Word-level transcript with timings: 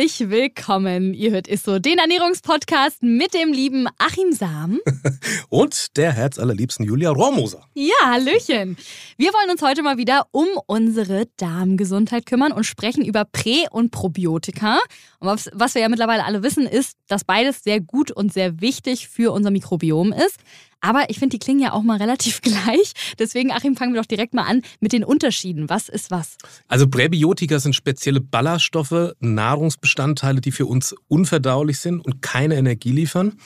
Herzlich 0.00 0.30
willkommen. 0.30 1.12
Ihr 1.12 1.30
hört 1.30 1.46
Isso, 1.46 1.78
den 1.78 1.98
Ernährungspodcast 1.98 3.02
mit 3.02 3.34
dem 3.34 3.52
lieben 3.52 3.86
Achim 3.98 4.32
Sam. 4.32 4.80
Und 5.50 5.94
der 5.98 6.12
herzallerliebsten 6.12 6.86
Julia 6.86 7.10
Rohrmoser. 7.10 7.66
Ja, 7.74 7.92
Hallöchen. 8.06 8.78
Wir 9.18 9.30
wollen 9.34 9.50
uns 9.50 9.60
heute 9.60 9.82
mal 9.82 9.98
wieder 9.98 10.26
um 10.30 10.46
unsere 10.64 11.26
Darmgesundheit 11.36 12.24
kümmern 12.24 12.52
und 12.52 12.64
sprechen 12.64 13.04
über 13.04 13.26
Prä- 13.26 13.68
und 13.70 13.90
Probiotika. 13.90 14.78
Und 15.18 15.28
was, 15.28 15.50
was 15.52 15.74
wir 15.74 15.82
ja 15.82 15.90
mittlerweile 15.90 16.24
alle 16.24 16.42
wissen, 16.42 16.66
ist, 16.66 16.96
dass 17.06 17.24
beides 17.24 17.62
sehr 17.62 17.80
gut 17.80 18.10
und 18.10 18.32
sehr 18.32 18.62
wichtig 18.62 19.06
für 19.06 19.32
unser 19.32 19.50
Mikrobiom 19.50 20.14
ist. 20.14 20.38
Aber 20.80 21.10
ich 21.10 21.18
finde, 21.18 21.36
die 21.36 21.38
klingen 21.38 21.60
ja 21.60 21.72
auch 21.72 21.82
mal 21.82 21.98
relativ 21.98 22.40
gleich. 22.42 22.92
Deswegen, 23.18 23.52
Achim, 23.52 23.76
fangen 23.76 23.94
wir 23.94 24.00
doch 24.00 24.06
direkt 24.06 24.34
mal 24.34 24.44
an 24.44 24.62
mit 24.80 24.92
den 24.92 25.04
Unterschieden. 25.04 25.68
Was 25.68 25.88
ist 25.88 26.10
was? 26.10 26.36
Also 26.68 26.88
Präbiotika 26.88 27.58
sind 27.58 27.74
spezielle 27.74 28.20
Ballaststoffe, 28.20 29.12
Nahrungsbestandteile, 29.20 30.40
die 30.40 30.52
für 30.52 30.66
uns 30.66 30.94
unverdaulich 31.08 31.78
sind 31.78 32.00
und 32.00 32.22
keine 32.22 32.56
Energie 32.56 32.92
liefern 32.92 33.36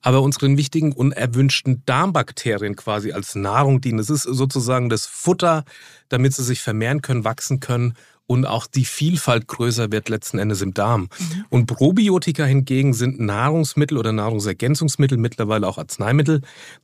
aber 0.00 0.22
unseren 0.22 0.56
wichtigen 0.56 0.92
unerwünschten 0.92 1.82
Darmbakterien 1.84 2.76
quasi 2.76 3.12
als 3.12 3.34
Nahrung 3.34 3.80
dienen. 3.80 3.98
Es 3.98 4.10
ist 4.10 4.22
sozusagen 4.22 4.88
das 4.88 5.06
Futter, 5.06 5.64
damit 6.08 6.34
sie 6.34 6.44
sich 6.44 6.60
vermehren 6.60 7.02
können, 7.02 7.24
wachsen 7.24 7.60
können 7.60 7.94
und 8.28 8.44
auch 8.44 8.66
die 8.66 8.84
Vielfalt 8.84 9.48
größer 9.48 9.90
wird 9.90 10.10
letzten 10.10 10.38
Endes 10.38 10.60
im 10.60 10.74
Darm. 10.74 11.08
Mhm. 11.18 11.44
Und 11.48 11.66
Probiotika 11.66 12.44
hingegen 12.44 12.92
sind 12.92 13.18
Nahrungsmittel 13.18 13.96
oder 13.96 14.12
Nahrungsergänzungsmittel, 14.12 15.16
mittlerweile 15.16 15.66
auch 15.66 15.78
Arzneimittel, 15.78 16.42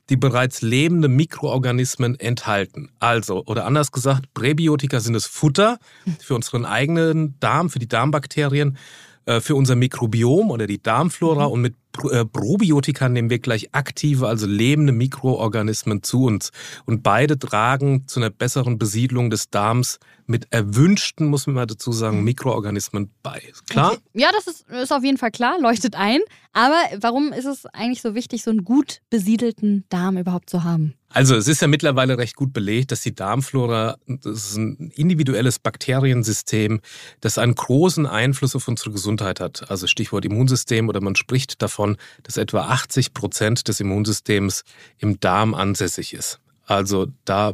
die 0.09 0.17
bereits 0.17 0.63
lebende 0.63 1.07
Mikroorganismen 1.07 2.19
enthalten. 2.19 2.89
Also, 2.99 3.43
oder 3.45 3.65
anders 3.65 3.91
gesagt, 3.91 4.33
Präbiotika 4.33 4.99
sind 4.99 5.13
das 5.13 5.27
Futter 5.27 5.77
für 6.19 6.33
unseren 6.33 6.65
eigenen 6.65 7.39
Darm, 7.39 7.69
für 7.69 7.79
die 7.79 7.87
Darmbakterien, 7.87 8.77
äh, 9.25 9.39
für 9.39 9.55
unser 9.55 9.75
Mikrobiom 9.75 10.49
oder 10.49 10.65
die 10.65 10.81
Darmflora 10.81 11.45
mhm. 11.45 11.53
und 11.53 11.61
mit 11.61 11.75
Probiotika 11.97 13.09
nehmen 13.09 13.29
wir 13.29 13.39
gleich 13.39 13.73
aktive, 13.73 14.27
also 14.27 14.47
lebende 14.47 14.93
Mikroorganismen 14.93 16.03
zu 16.03 16.25
uns. 16.25 16.51
Und 16.85 17.03
beide 17.03 17.37
tragen 17.39 18.07
zu 18.07 18.19
einer 18.19 18.29
besseren 18.29 18.77
Besiedlung 18.77 19.29
des 19.29 19.49
Darms 19.49 19.99
mit 20.27 20.51
erwünschten, 20.51 21.27
muss 21.27 21.47
man 21.47 21.55
mal 21.55 21.65
dazu 21.65 21.91
sagen, 21.91 22.23
Mikroorganismen 22.23 23.11
bei. 23.21 23.41
Klar? 23.69 23.93
Okay. 23.93 24.01
Ja, 24.13 24.29
das 24.33 24.47
ist, 24.47 24.69
ist 24.69 24.91
auf 24.91 25.03
jeden 25.03 25.17
Fall 25.17 25.31
klar, 25.31 25.59
leuchtet 25.59 25.95
ein. 25.95 26.21
Aber 26.51 26.77
warum 26.99 27.33
ist 27.33 27.45
es 27.45 27.65
eigentlich 27.67 28.01
so 28.01 28.15
wichtig, 28.15 28.43
so 28.43 28.49
einen 28.49 28.63
gut 28.63 29.01
besiedelten 29.09 29.83
Darm 29.89 30.17
überhaupt 30.17 30.49
zu 30.49 30.63
haben? 30.63 30.95
Also 31.09 31.35
es 31.35 31.47
ist 31.47 31.61
ja 31.61 31.67
mittlerweile 31.67 32.17
recht 32.17 32.35
gut 32.35 32.51
belegt, 32.51 32.91
dass 32.91 33.01
die 33.01 33.15
Darmflora, 33.15 33.97
das 34.05 34.51
ist 34.51 34.57
ein 34.57 34.91
individuelles 34.95 35.59
Bakteriensystem, 35.59 36.81
das 37.21 37.37
einen 37.37 37.55
großen 37.55 38.05
Einfluss 38.05 38.53
auf 38.53 38.67
unsere 38.67 38.91
Gesundheit 38.91 39.39
hat. 39.39 39.69
Also 39.69 39.87
Stichwort 39.87 40.25
Immunsystem 40.25 40.89
oder 40.89 41.01
man 41.01 41.15
spricht 41.15 41.61
davon, 41.61 41.84
dass 42.23 42.37
etwa 42.37 42.61
80 42.61 43.13
Prozent 43.13 43.67
des 43.67 43.79
Immunsystems 43.79 44.63
im 44.97 45.19
Darm 45.19 45.53
ansässig 45.53 46.13
ist. 46.13 46.39
Also 46.65 47.07
da 47.25 47.53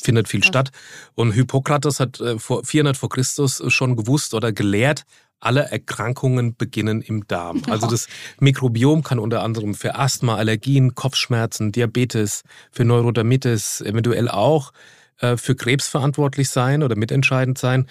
findet 0.00 0.28
viel 0.28 0.42
statt. 0.44 0.70
Und 1.14 1.32
Hippokrates 1.32 2.00
hat 2.00 2.20
äh, 2.20 2.38
vor 2.38 2.64
400 2.64 2.96
vor 2.96 3.08
Christus 3.08 3.62
schon 3.68 3.96
gewusst 3.96 4.34
oder 4.34 4.52
gelehrt, 4.52 5.04
alle 5.42 5.62
Erkrankungen 5.62 6.56
beginnen 6.56 7.02
im 7.02 7.26
Darm. 7.26 7.62
Also 7.68 7.86
das 7.88 8.06
Mikrobiom 8.38 9.02
kann 9.02 9.18
unter 9.18 9.42
anderem 9.42 9.74
für 9.74 9.96
Asthma, 9.96 10.36
Allergien, 10.36 10.94
Kopfschmerzen, 10.94 11.72
Diabetes, 11.72 12.44
für 12.70 12.84
Neurodermitis, 12.84 13.80
eventuell 13.80 14.28
auch 14.28 14.72
äh, 15.18 15.36
für 15.36 15.54
Krebs 15.54 15.88
verantwortlich 15.88 16.50
sein 16.50 16.82
oder 16.82 16.96
mitentscheidend 16.96 17.58
sein. 17.58 17.86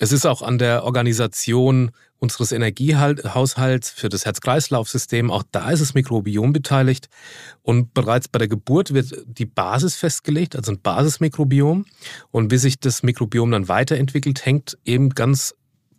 Es 0.00 0.12
ist 0.12 0.26
auch 0.26 0.42
an 0.42 0.58
der 0.58 0.84
Organisation 0.84 1.90
unseres 2.20 2.52
Energiehaushalts 2.52 3.90
für 3.90 4.08
das 4.08 4.24
Herz-Kreislauf-System, 4.24 5.30
auch 5.30 5.42
da 5.50 5.70
ist 5.70 5.80
das 5.80 5.94
Mikrobiom 5.94 6.52
beteiligt. 6.52 7.08
Und 7.62 7.94
bereits 7.94 8.28
bei 8.28 8.38
der 8.38 8.48
Geburt 8.48 8.94
wird 8.94 9.24
die 9.26 9.46
Basis 9.46 9.96
festgelegt, 9.96 10.56
also 10.56 10.72
ein 10.72 10.80
Basismikrobiom. 10.80 11.84
Und 12.30 12.50
wie 12.50 12.58
sich 12.58 12.78
das 12.78 13.02
Mikrobiom 13.02 13.50
dann 13.50 13.68
weiterentwickelt, 13.68 14.44
hängt 14.44 14.78
eben 14.84 15.10
ganz 15.10 15.54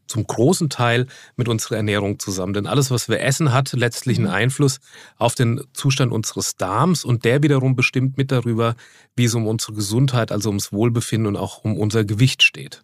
zum 0.10 0.26
großen 0.26 0.70
Teil 0.70 1.08
mit 1.36 1.48
unserer 1.48 1.78
Ernährung 1.78 2.20
zusammen. 2.20 2.54
Denn 2.54 2.68
alles, 2.68 2.92
was 2.92 3.08
wir 3.08 3.22
essen, 3.22 3.54
hat 3.54 3.72
letztlich 3.74 4.18
einen 4.18 4.28
mhm. 4.28 4.34
Einfluss 4.34 4.80
auf 5.18 5.36
den 5.36 5.62
Zustand 5.74 6.12
unseres 6.12 6.56
Darms 6.56 7.06
und 7.06 7.26
der 7.26 7.44
wiederum 7.44 7.76
bestimmt 7.76 8.18
mit 8.18 8.32
darüber, 8.32 8.76
wie 9.16 9.26
es 9.26 9.36
um 9.36 9.48
unsere 9.48 9.74
Gesundheit, 9.74 10.32
also 10.32 10.50
ums 10.50 10.74
Wohlbefinden 10.74 11.28
und 11.28 11.36
auch 11.38 11.64
um 11.64 11.78
unser 11.78 12.04
Gewicht 12.04 12.44
steht. 12.44 12.84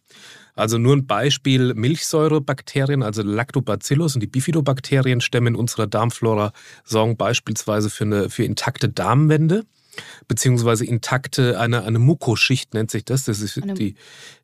Also 0.56 0.78
nur 0.78 0.96
ein 0.96 1.06
Beispiel, 1.06 1.74
Milchsäurebakterien, 1.74 3.04
also 3.04 3.24
Lactobacillus 3.24 4.16
und 4.16 4.22
die 4.22 4.28
Bifidobakterien 4.28 5.20
stemmen 5.20 5.48
in 5.48 5.56
unserer 5.56 5.86
Darmflora, 5.86 6.54
sorgen 6.86 7.18
beispielsweise 7.18 7.90
für, 7.90 8.06
eine, 8.06 8.30
für 8.30 8.46
intakte 8.46 8.88
Darmwände 8.88 9.66
beziehungsweise 10.28 10.86
intakte, 10.86 11.60
eine, 11.60 11.84
eine 11.84 12.00
Mukoschicht 12.00 12.74
nennt 12.74 12.92
sich 12.92 13.06
das. 13.06 13.24
Das 13.24 13.42
ist 13.42 13.62
die, 13.78 13.96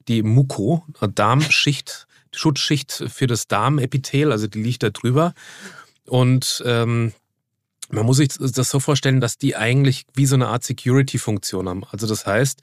die 0.08 0.24
Muko, 0.24 0.86
Darmschicht 1.14 2.08
Schutzschicht 2.34 3.04
für 3.08 3.28
das 3.28 3.48
Darmepithel, 3.48 4.32
also 4.32 4.48
die 4.48 4.62
liegt 4.62 4.84
da 4.84 4.90
drüber. 4.90 5.34
Und 6.06 6.64
ähm, 6.66 7.14
man 7.90 8.06
muss 8.06 8.18
sich 8.18 8.30
das 8.30 8.70
so 8.70 8.80
vorstellen, 8.80 9.20
dass 9.20 9.38
die 9.38 9.56
eigentlich 9.56 10.06
wie 10.14 10.26
so 10.26 10.36
eine 10.36 10.48
Art 10.48 10.64
Security-Funktion 10.64 11.68
haben. 11.68 11.84
Also 11.92 12.08
das 12.08 12.26
heißt, 12.26 12.62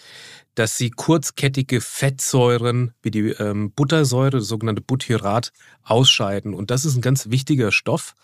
dass 0.55 0.77
sie 0.77 0.91
kurzkettige 0.91 1.81
Fettsäuren 1.81 2.93
wie 3.03 3.11
die 3.11 3.29
ähm, 3.31 3.71
Buttersäure, 3.73 4.31
das 4.31 4.49
sogenannte 4.49 4.83
Butyrat, 4.83 5.53
ausscheiden. 5.85 6.55
Und 6.55 6.71
das 6.71 6.85
ist 6.85 6.97
ein 6.97 7.03
ganz 7.03 7.29
wichtiger 7.29 7.73
Stoff. 7.73 8.15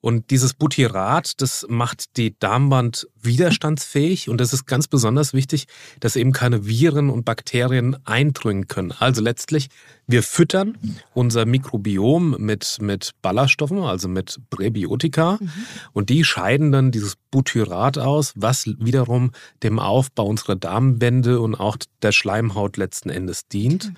Und 0.00 0.30
dieses 0.30 0.54
Butyrat, 0.54 1.40
das 1.42 1.66
macht 1.68 2.16
die 2.16 2.38
Darmwand 2.38 3.08
widerstandsfähig 3.20 4.28
und 4.28 4.40
das 4.40 4.52
ist 4.52 4.64
ganz 4.64 4.86
besonders 4.86 5.34
wichtig, 5.34 5.66
dass 5.98 6.14
eben 6.14 6.32
keine 6.32 6.66
Viren 6.66 7.10
und 7.10 7.24
Bakterien 7.24 7.96
eindringen 8.06 8.68
können. 8.68 8.92
Also 8.92 9.22
letztlich, 9.22 9.68
wir 10.08 10.22
füttern 10.22 10.76
unser 11.12 11.44
Mikrobiom 11.44 12.36
mit, 12.38 12.78
mit 12.80 13.12
Ballaststoffen, 13.20 13.82
also 13.82 14.08
mit 14.08 14.40
Präbiotika 14.48 15.36
mhm. 15.38 15.50
und 15.92 16.08
die 16.08 16.24
scheiden 16.24 16.72
dann 16.72 16.90
dieses 16.90 17.16
Butyrat 17.30 17.98
aus, 17.98 18.32
was 18.34 18.66
wiederum 18.78 19.32
dem 19.62 19.78
Aufbau 19.78 20.24
unserer 20.24 20.56
Darmwände 20.56 21.40
und 21.40 21.54
auch 21.54 21.76
der 22.00 22.12
Schleimhaut 22.12 22.78
letzten 22.78 23.10
Endes 23.10 23.48
dient. 23.48 23.90
Mhm. 23.90 23.96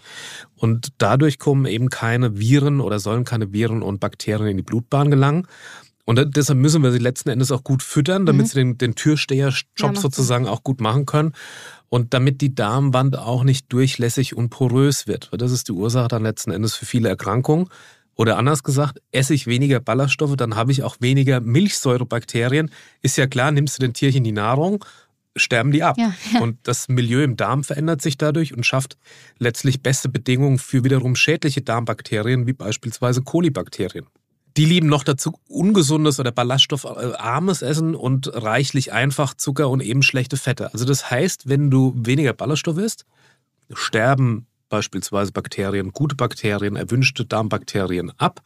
Und 0.57 0.89
dadurch 0.99 1.39
kommen 1.39 1.65
eben 1.67 1.89
keine 1.91 2.39
Viren 2.39 2.81
oder 2.81 2.99
sollen 2.99 3.25
keine 3.25 3.53
Viren 3.53 3.83
und 3.83 4.01
Bakterien 4.01 4.49
in 4.49 4.57
die 4.57 4.63
Blutbahn 4.65 5.11
gelangen. 5.11 5.47
Und 6.05 6.37
deshalb 6.37 6.59
müssen 6.59 6.83
wir 6.83 6.93
sie 6.93 6.99
letzten 6.99 7.29
Endes 7.29 7.53
auch 7.53 7.63
gut 7.63 7.83
füttern, 7.83 8.27
damit 8.27 8.47
mhm. 8.47 8.49
sie 8.49 8.55
den, 8.55 8.79
den 8.79 8.95
Türsteherjob 8.95 9.65
ja, 9.79 9.95
sozusagen 9.95 10.49
auch 10.49 10.63
gut 10.63 10.81
machen 10.81 11.07
können. 11.07 11.33
Und 11.89 12.15
damit 12.15 12.41
die 12.41 12.55
Darmwand 12.55 13.19
auch 13.19 13.43
nicht 13.43 13.73
durchlässig 13.73 14.37
und 14.37 14.51
porös 14.51 15.07
wird. 15.07 15.31
Weil 15.33 15.39
das 15.39 15.53
ist 15.53 15.69
die 15.69 15.73
Ursache 15.73 16.09
dann 16.09 16.23
letzten 16.23 16.53
Endes 16.53 16.75
für 16.75 16.87
viele 16.87 17.09
Erkrankungen. 17.09 17.69
Oder 18.21 18.37
anders 18.37 18.63
gesagt, 18.63 19.01
esse 19.13 19.35
ich 19.35 19.47
weniger 19.47 19.81
Ballaststoffe, 19.81 20.37
dann 20.37 20.55
habe 20.55 20.73
ich 20.73 20.83
auch 20.83 20.97
weniger 21.01 21.41
Milchsäurebakterien. 21.41 22.71
Ist 23.03 23.17
ja 23.17 23.27
klar, 23.27 23.51
nimmst 23.51 23.79
du 23.79 23.81
den 23.81 23.95
Tierchen 23.95 24.25
die 24.25 24.33
Nahrung, 24.33 24.85
sterben 25.37 25.71
die 25.71 25.83
ab. 25.83 25.97
Ja, 25.99 26.13
ja. 26.33 26.41
Und 26.41 26.59
das 26.65 26.89
Milieu 26.89 27.23
im 27.23 27.37
Darm 27.37 27.65
verändert 27.65 28.03
sich 28.03 28.19
dadurch 28.19 28.55
und 28.55 28.67
schafft 28.67 28.99
letztlich 29.39 29.83
beste 29.83 30.09
Bedingungen 30.09 30.59
für 30.59 30.85
wiederum 30.85 31.17
schädliche 31.17 31.63
Darmbakterien, 31.63 32.47
wie 32.47 32.53
beispielsweise 32.53 33.23
Kolibakterien. 33.23 34.07
Die 34.57 34.65
lieben 34.65 34.89
noch 34.89 35.05
dazu 35.05 35.39
ungesundes 35.49 36.19
oder 36.19 36.33
ballaststoffarmes 36.33 37.63
Essen 37.63 37.95
und 37.95 38.31
reichlich 38.35 38.93
einfach 38.93 39.35
Zucker 39.35 39.69
und 39.69 39.81
eben 39.81 40.03
schlechte 40.03 40.37
Fette. 40.37 40.73
Also 40.73 40.85
das 40.85 41.11
heißt, 41.11 41.49
wenn 41.49 41.71
du 41.71 41.95
weniger 41.97 42.33
Ballaststoff 42.33 42.79
isst, 42.79 43.07
sterben 43.73 44.47
beispielsweise 44.69 45.33
Bakterien, 45.33 45.93
gute 45.93 46.17
Bakterien, 46.17 46.77
erwünschte 46.77 47.25
Darmbakterien 47.25 48.13
ab. 48.19 48.41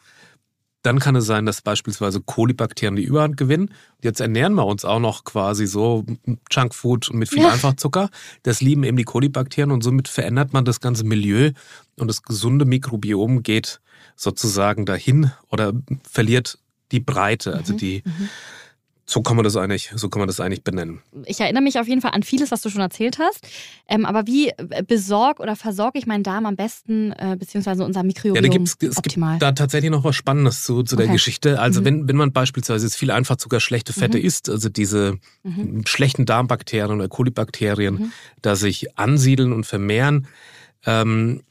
Dann 0.85 0.99
kann 0.99 1.17
es 1.17 1.25
sein, 1.25 1.47
dass 1.47 1.63
beispielsweise 1.63 2.21
Kolibakterien 2.21 2.95
die 2.95 3.05
Überhand 3.05 3.39
gewinnen. 3.39 3.71
Jetzt 4.03 4.21
ernähren 4.21 4.53
wir 4.53 4.67
uns 4.67 4.85
auch 4.85 5.01
noch 5.01 5.25
quasi 5.25 5.67
so 5.67 6.05
Junkfood 6.53 7.11
mit 7.15 7.31
viel 7.31 7.43
ja. 7.43 7.53
Einfachzucker. 7.53 8.11
Das 8.43 8.61
lieben 8.61 8.85
eben 8.85 8.99
die 8.99 9.05
Kolibakterien 9.05 9.71
und 9.71 9.83
somit 9.83 10.09
verändert 10.09 10.53
man 10.53 10.67
das 10.67 10.83
ganze 10.83 11.05
Milieu 11.05 11.53
und 11.99 12.09
das 12.09 12.23
gesunde 12.23 12.67
Mikrobiom 12.67 13.43
geht 13.43 13.81
sozusagen 14.15 14.85
dahin 14.85 15.33
oder 15.51 15.73
verliert 16.09 16.59
die 16.93 17.01
Breite, 17.01 17.55
also 17.55 17.73
mhm. 17.73 17.79
die, 17.79 18.03
mhm. 18.05 18.29
So 19.07 19.21
kann 19.21 19.37
man 19.37 19.45
das 19.45 19.55
eigentlich, 19.57 19.91
so 19.95 20.09
kann 20.09 20.21
man 20.21 20.29
das 20.29 20.41
eigentlich 20.41 20.65
benennen. 20.65 21.03
Ich 21.27 21.39
erinnere 21.39 21.63
mich 21.63 21.79
auf 21.79 21.87
jeden 21.87 22.01
Fall 22.01 22.13
an 22.13 22.23
vieles, 22.23 22.51
was 22.51 22.63
du 22.63 22.71
schon 22.71 22.81
erzählt 22.81 23.19
hast. 23.19 23.47
Ähm, 23.87 24.07
aber 24.07 24.27
wie 24.27 24.49
äh, 24.49 24.83
besorge 24.87 25.43
oder 25.43 25.57
versorge 25.57 25.99
ich 25.99 26.07
meinen 26.07 26.23
Darm 26.23 26.47
am 26.47 26.57
besten, 26.57 27.13
äh, 27.13 27.37
beziehungsweise 27.39 27.85
unser 27.85 28.03
Mikrobiom 28.03 28.37
ja, 28.37 28.41
da 28.41 28.49
gibt's, 28.49 28.77
es 28.81 28.97
optimal? 28.97 29.33
gibt 29.33 29.43
da 29.43 29.53
tatsächlich 29.53 29.91
noch 29.91 30.05
was 30.05 30.17
Spannendes 30.17 30.65
zu, 30.65 30.83
zu 30.85 30.97
der 30.97 31.05
Okay. 31.05 31.13
Geschichte. 31.13 31.61
Also 31.61 31.81
Mhm. 31.81 31.85
wenn, 31.85 32.09
wenn 32.09 32.17
man 32.17 32.33
beispielsweise 32.33 32.87
jetzt 32.87 32.97
viel 32.97 33.11
einfach 33.11 33.37
sogar 33.39 33.61
schlechte 33.61 33.93
Fette 33.93 34.17
Mhm. 34.19 34.25
isst, 34.25 34.49
also 34.49 34.71
diese 34.71 35.19
Mhm. 35.43 35.83
schlechten 35.87 36.25
Darmbakterien 36.25 36.97
oder 36.99 37.09
Kolibakterien, 37.09 37.95
Mhm. 37.95 38.13
da 38.41 38.57
sich 38.57 38.97
ansiedeln 38.99 39.53
und 39.53 39.65
vermehren, 39.67 40.29
ähm, 40.87 41.43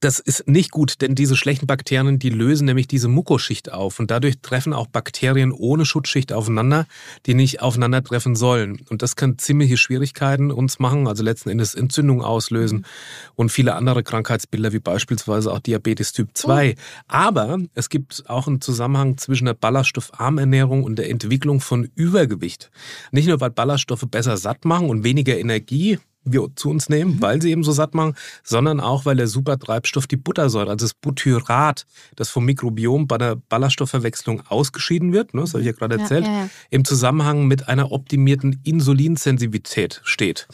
das 0.00 0.20
ist 0.20 0.46
nicht 0.46 0.70
gut, 0.70 1.00
denn 1.00 1.14
diese 1.14 1.36
schlechten 1.36 1.66
Bakterien, 1.66 2.18
die 2.18 2.30
lösen 2.30 2.66
nämlich 2.66 2.86
diese 2.86 3.08
Mukoschicht 3.08 3.72
auf 3.72 3.98
und 3.98 4.10
dadurch 4.10 4.40
treffen 4.40 4.72
auch 4.72 4.86
Bakterien 4.86 5.52
ohne 5.52 5.84
Schutzschicht 5.84 6.32
aufeinander, 6.32 6.86
die 7.26 7.34
nicht 7.34 7.62
aufeinandertreffen 7.62 8.36
sollen. 8.36 8.80
Und 8.88 9.02
das 9.02 9.16
kann 9.16 9.38
ziemliche 9.38 9.76
Schwierigkeiten 9.76 10.52
uns 10.52 10.78
machen, 10.78 11.08
also 11.08 11.24
letzten 11.24 11.50
Endes 11.50 11.74
Entzündung 11.74 12.22
auslösen 12.22 12.86
und 13.34 13.50
viele 13.50 13.74
andere 13.74 14.02
Krankheitsbilder, 14.02 14.72
wie 14.72 14.78
beispielsweise 14.78 15.52
auch 15.52 15.58
Diabetes 15.58 16.12
Typ 16.12 16.30
2. 16.34 16.76
Aber 17.08 17.58
es 17.74 17.88
gibt 17.88 18.24
auch 18.28 18.46
einen 18.46 18.60
Zusammenhang 18.60 19.16
zwischen 19.16 19.46
der 19.46 19.54
Ballaststoffarmernährung 19.54 20.84
und 20.84 20.96
der 20.96 21.10
Entwicklung 21.10 21.60
von 21.60 21.90
Übergewicht. 21.94 22.70
Nicht 23.10 23.28
nur, 23.28 23.40
weil 23.40 23.50
Ballaststoffe 23.50 24.06
besser 24.10 24.36
satt 24.36 24.64
machen 24.64 24.88
und 24.90 25.02
weniger 25.02 25.36
Energie 25.38 25.98
wir 26.32 26.48
zu 26.56 26.70
uns 26.70 26.88
nehmen, 26.88 27.20
weil 27.20 27.40
sie 27.42 27.50
eben 27.50 27.64
so 27.64 27.72
satt 27.72 27.94
machen, 27.94 28.14
sondern 28.42 28.80
auch, 28.80 29.04
weil 29.04 29.16
der 29.16 29.26
Supertreibstoff 29.28 30.06
die 30.06 30.16
Buttersäure, 30.16 30.70
also 30.70 30.84
das 30.84 30.94
Butyrat, 30.94 31.86
das 32.16 32.28
vom 32.28 32.44
Mikrobiom 32.44 33.06
bei 33.06 33.18
der 33.18 33.36
Ballaststoffverwechslung 33.36 34.42
ausgeschieden 34.48 35.12
wird, 35.12 35.34
ne, 35.34 35.42
das 35.42 35.54
habe 35.54 35.60
ich 35.60 35.66
ja 35.66 35.72
gerade 35.72 35.96
Ja, 35.96 36.02
erzählt, 36.02 36.26
ja, 36.26 36.32
ja. 36.32 36.50
im 36.70 36.84
Zusammenhang 36.84 37.46
mit 37.46 37.68
einer 37.68 37.92
optimierten 37.92 38.60
Insulinsensitivität 38.64 40.00
steht. 40.04 40.48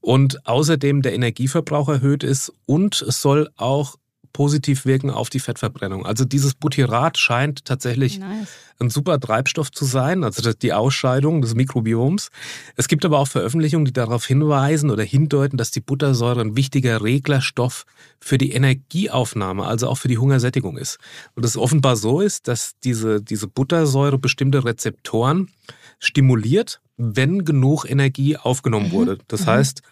Und 0.00 0.46
außerdem 0.46 1.02
der 1.02 1.14
Energieverbrauch 1.14 1.88
erhöht 1.88 2.22
ist 2.22 2.52
und 2.66 3.02
es 3.02 3.20
soll 3.20 3.50
auch 3.56 3.96
positiv 4.36 4.84
wirken 4.84 5.08
auf 5.08 5.30
die 5.30 5.40
Fettverbrennung. 5.40 6.04
Also 6.04 6.26
dieses 6.26 6.52
Butyrat 6.52 7.16
scheint 7.16 7.64
tatsächlich 7.64 8.18
Nice. 8.18 8.50
ein 8.78 8.90
super 8.90 9.18
Treibstoff 9.18 9.70
zu 9.70 9.86
sein, 9.86 10.24
also 10.24 10.52
die 10.52 10.74
Ausscheidung 10.74 11.40
des 11.40 11.54
Mikrobioms. 11.54 12.28
Es 12.76 12.86
gibt 12.86 13.06
aber 13.06 13.18
auch 13.18 13.28
Veröffentlichungen, 13.28 13.86
die 13.86 13.94
darauf 13.94 14.26
hinweisen 14.26 14.90
oder 14.90 15.04
hindeuten, 15.04 15.56
dass 15.56 15.70
die 15.70 15.80
Buttersäure 15.80 16.42
ein 16.42 16.54
wichtiger 16.54 17.02
Reglerstoff 17.02 17.86
für 18.20 18.36
die 18.36 18.52
Energieaufnahme, 18.52 19.64
also 19.64 19.88
auch 19.88 19.96
für 19.96 20.08
die 20.08 20.18
Hungersättigung 20.18 20.76
ist. 20.76 20.98
Und 21.34 21.46
es 21.46 21.56
offenbar 21.56 21.96
so 21.96 22.20
ist, 22.20 22.46
dass 22.46 22.72
diese, 22.84 23.22
diese 23.22 23.48
Buttersäure 23.48 24.18
bestimmte 24.18 24.66
Rezeptoren 24.66 25.48
stimuliert, 25.98 26.82
wenn 26.96 27.44
genug 27.44 27.84
Energie 27.88 28.36
aufgenommen 28.36 28.88
Mhm. 28.88 28.92
wurde. 28.92 29.18
Das 29.28 29.42
Mhm. 29.42 29.46
heißt, 29.46 29.82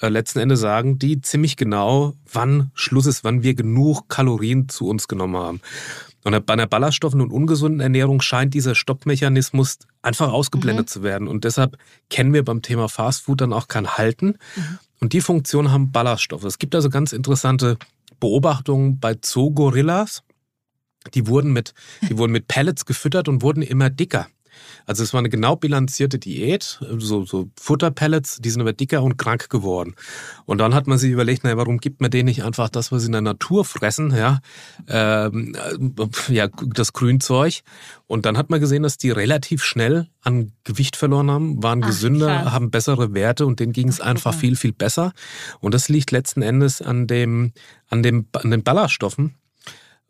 äh, 0.00 0.08
letzten 0.08 0.38
Endes 0.38 0.60
sagen 0.60 0.98
die 0.98 1.20
ziemlich 1.20 1.56
genau, 1.56 2.14
wann 2.32 2.70
Schluss 2.74 3.06
ist, 3.06 3.24
wann 3.24 3.42
wir 3.42 3.54
genug 3.54 4.08
Kalorien 4.08 4.68
zu 4.68 4.86
uns 4.86 5.08
genommen 5.08 5.36
haben. 5.36 5.60
Und 6.24 6.46
bei 6.46 6.52
einer 6.52 6.66
ballaststoffen- 6.68 7.20
und 7.20 7.32
ungesunden 7.32 7.80
Ernährung 7.80 8.20
scheint 8.20 8.54
dieser 8.54 8.76
Stoppmechanismus 8.76 9.78
einfach 10.02 10.32
ausgeblendet 10.32 10.86
Mhm. 10.86 10.90
zu 10.90 11.02
werden. 11.02 11.26
Und 11.26 11.42
deshalb 11.42 11.76
kennen 12.10 12.32
wir 12.32 12.44
beim 12.44 12.62
Thema 12.62 12.88
Fastfood 12.88 13.40
dann 13.40 13.52
auch 13.52 13.66
kein 13.66 13.96
Halten. 13.98 14.36
Mhm. 14.54 14.78
Und 15.00 15.12
die 15.14 15.20
Funktion 15.20 15.72
haben 15.72 15.90
Ballaststoffe. 15.90 16.44
Es 16.44 16.60
gibt 16.60 16.76
also 16.76 16.90
ganz 16.90 17.12
interessante 17.12 17.76
Beobachtungen 18.20 19.00
bei 19.00 19.14
Zoogorillas. 19.14 20.22
Die 21.14 21.26
wurden 21.26 21.52
mit, 21.52 21.74
die 22.08 22.16
wurden 22.16 22.30
mit 22.30 22.46
Pellets 22.46 22.84
gefüttert 22.86 23.26
und 23.28 23.42
wurden 23.42 23.62
immer 23.62 23.90
dicker. 23.90 24.28
Also 24.86 25.02
es 25.02 25.12
war 25.12 25.18
eine 25.18 25.28
genau 25.28 25.56
bilanzierte 25.56 26.18
Diät, 26.18 26.80
so, 26.98 27.24
so 27.24 27.48
Futterpellets, 27.60 28.38
die 28.40 28.50
sind 28.50 28.60
aber 28.60 28.72
dicker 28.72 29.02
und 29.02 29.16
krank 29.16 29.48
geworden. 29.48 29.94
Und 30.44 30.58
dann 30.58 30.74
hat 30.74 30.86
man 30.86 30.98
sich 30.98 31.10
überlegt, 31.10 31.44
naja, 31.44 31.56
warum 31.56 31.78
gibt 31.78 32.00
man 32.00 32.10
denen 32.10 32.26
nicht 32.26 32.44
einfach 32.44 32.68
das, 32.68 32.92
was 32.92 33.02
sie 33.02 33.06
in 33.06 33.12
der 33.12 33.20
Natur 33.20 33.64
fressen, 33.64 34.14
ja, 34.14 34.40
ähm, 34.88 35.54
äh, 35.98 36.32
ja, 36.32 36.48
das 36.48 36.92
Grünzeug. 36.92 37.62
Und 38.06 38.26
dann 38.26 38.36
hat 38.36 38.50
man 38.50 38.60
gesehen, 38.60 38.82
dass 38.82 38.98
die 38.98 39.10
relativ 39.10 39.64
schnell 39.64 40.08
an 40.22 40.52
Gewicht 40.64 40.96
verloren 40.96 41.30
haben, 41.30 41.62
waren 41.62 41.82
Ach, 41.82 41.86
gesünder, 41.86 42.42
krass. 42.42 42.52
haben 42.52 42.70
bessere 42.70 43.14
Werte 43.14 43.46
und 43.46 43.60
denen 43.60 43.72
ging 43.72 43.88
es 43.88 44.00
Ach, 44.00 44.06
einfach 44.06 44.34
viel, 44.34 44.56
viel 44.56 44.72
besser. 44.72 45.12
Und 45.60 45.74
das 45.74 45.88
liegt 45.88 46.10
letzten 46.10 46.42
Endes 46.42 46.82
an 46.82 47.06
dem, 47.06 47.52
an 47.88 48.02
dem, 48.02 48.26
an 48.32 48.50
den 48.50 48.62
Ballaststoffen 48.62 49.34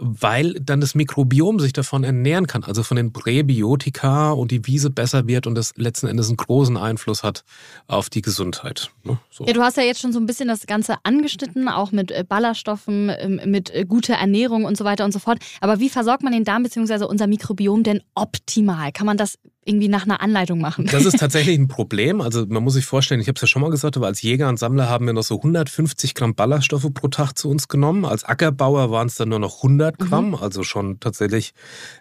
weil 0.04 0.54
dann 0.54 0.80
das 0.80 0.96
Mikrobiom 0.96 1.60
sich 1.60 1.72
davon 1.72 2.02
ernähren 2.02 2.48
kann, 2.48 2.64
also 2.64 2.82
von 2.82 2.96
den 2.96 3.12
Präbiotika 3.12 4.32
und 4.32 4.50
die 4.50 4.66
Wiese 4.66 4.90
besser 4.90 5.28
wird 5.28 5.46
und 5.46 5.54
das 5.54 5.74
letzten 5.76 6.08
Endes 6.08 6.26
einen 6.26 6.36
großen 6.36 6.76
Einfluss 6.76 7.22
hat 7.22 7.44
auf 7.86 8.10
die 8.10 8.20
Gesundheit. 8.20 8.90
ne? 9.04 9.18
So. 9.30 9.46
Ja, 9.46 9.52
du 9.52 9.62
hast 9.62 9.76
ja 9.76 9.84
jetzt 9.84 10.00
schon 10.00 10.12
so 10.12 10.18
ein 10.18 10.26
bisschen 10.26 10.48
das 10.48 10.66
Ganze 10.66 10.96
angeschnitten, 11.04 11.68
auch 11.68 11.92
mit 11.92 12.10
äh, 12.10 12.24
Ballaststoffen, 12.28 13.12
ähm, 13.16 13.40
mit 13.46 13.70
äh, 13.70 13.84
guter 13.84 14.14
Ernährung 14.14 14.64
und 14.64 14.76
so 14.76 14.84
weiter 14.84 15.04
und 15.04 15.12
so 15.12 15.20
fort. 15.20 15.38
Aber 15.60 15.78
wie 15.78 15.88
versorgt 15.88 16.24
man 16.24 16.32
den 16.32 16.44
Darm 16.44 16.64
bzw. 16.64 17.04
unser 17.04 17.28
Mikrobiom 17.28 17.84
denn 17.84 18.02
optimal? 18.16 18.90
Kann 18.90 19.06
man 19.06 19.16
das 19.16 19.38
irgendwie 19.64 19.88
nach 19.88 20.04
einer 20.04 20.20
Anleitung 20.20 20.60
machen? 20.60 20.88
Das 20.90 21.04
ist 21.04 21.16
tatsächlich 21.20 21.58
ein 21.58 21.68
Problem. 21.68 22.20
Also 22.20 22.44
man 22.46 22.62
muss 22.62 22.74
sich 22.74 22.84
vorstellen, 22.84 23.20
ich 23.20 23.28
habe 23.28 23.36
es 23.36 23.42
ja 23.42 23.46
schon 23.46 23.62
mal 23.62 23.70
gesagt, 23.70 23.96
aber 23.96 24.06
als 24.06 24.22
Jäger 24.22 24.48
und 24.48 24.58
Sammler 24.58 24.88
haben 24.88 25.06
wir 25.06 25.12
noch 25.12 25.22
so 25.22 25.36
150 25.36 26.14
Gramm 26.14 26.34
Ballaststoffe 26.34 26.92
pro 26.92 27.08
Tag 27.08 27.38
zu 27.38 27.48
uns 27.48 27.68
genommen. 27.68 28.04
Als 28.04 28.24
Ackerbauer 28.24 28.90
waren 28.90 29.06
es 29.06 29.16
dann 29.16 29.28
nur 29.28 29.38
noch 29.38 29.58
100 29.58 29.98
Gramm, 29.98 30.34
also 30.34 30.64
schon 30.64 30.98
tatsächlich 31.00 31.54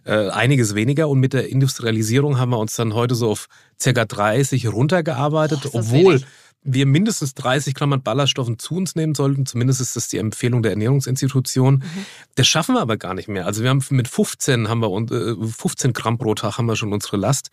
äh, 0.06 0.30
einiges 0.30 0.75
weniger. 0.75 1.08
Und 1.10 1.19
mit 1.19 1.34
der 1.34 1.50
Industrialisierung 1.50 2.40
haben 2.40 2.52
wir 2.52 2.60
uns 2.60 2.75
dann 2.75 2.94
heute 2.94 3.16
so 3.16 3.30
auf 3.30 3.48
circa 3.80 4.06
30 4.06 4.68
runtergearbeitet, 4.72 5.63
Boah, 5.63 5.80
obwohl 5.80 6.13
wenig. 6.16 6.25
Wir 6.63 6.86
mindestens 6.86 7.34
30 7.34 7.74
Gramm 7.74 7.94
an 7.94 8.04
Ballaststoffen 8.04 8.60
zu 8.60 8.75
uns 8.75 8.96
nehmen 8.96 9.16
sollten. 9.16 9.46
Zumindest 9.46 9.81
ist 9.81 9.96
das 9.96 10.08
die 10.08 10.18
Empfehlung 10.18 10.62
der 10.62 10.72
Ernährungsinstitution. 10.72 11.84
Das 12.36 12.48
schaffen 12.48 12.75
wir 12.75 12.81
aber 12.81 12.98
gar 12.98 13.13
nicht 13.13 13.28
mehr. 13.28 13.46
Also 13.46 13.63
wir 13.63 13.69
haben 13.69 13.84
mit 13.90 14.08
15 14.08 14.68
haben 14.68 14.80
wir 14.80 14.92
und, 14.92 15.12
äh, 15.12 15.36
15 15.36 15.94
Gramm 15.94 16.18
pro 16.18 16.36
Tag 16.36 16.58
haben 16.58 16.68
wir 16.68 16.75
schon 16.75 16.94
unsere 16.94 17.18
Last. 17.18 17.50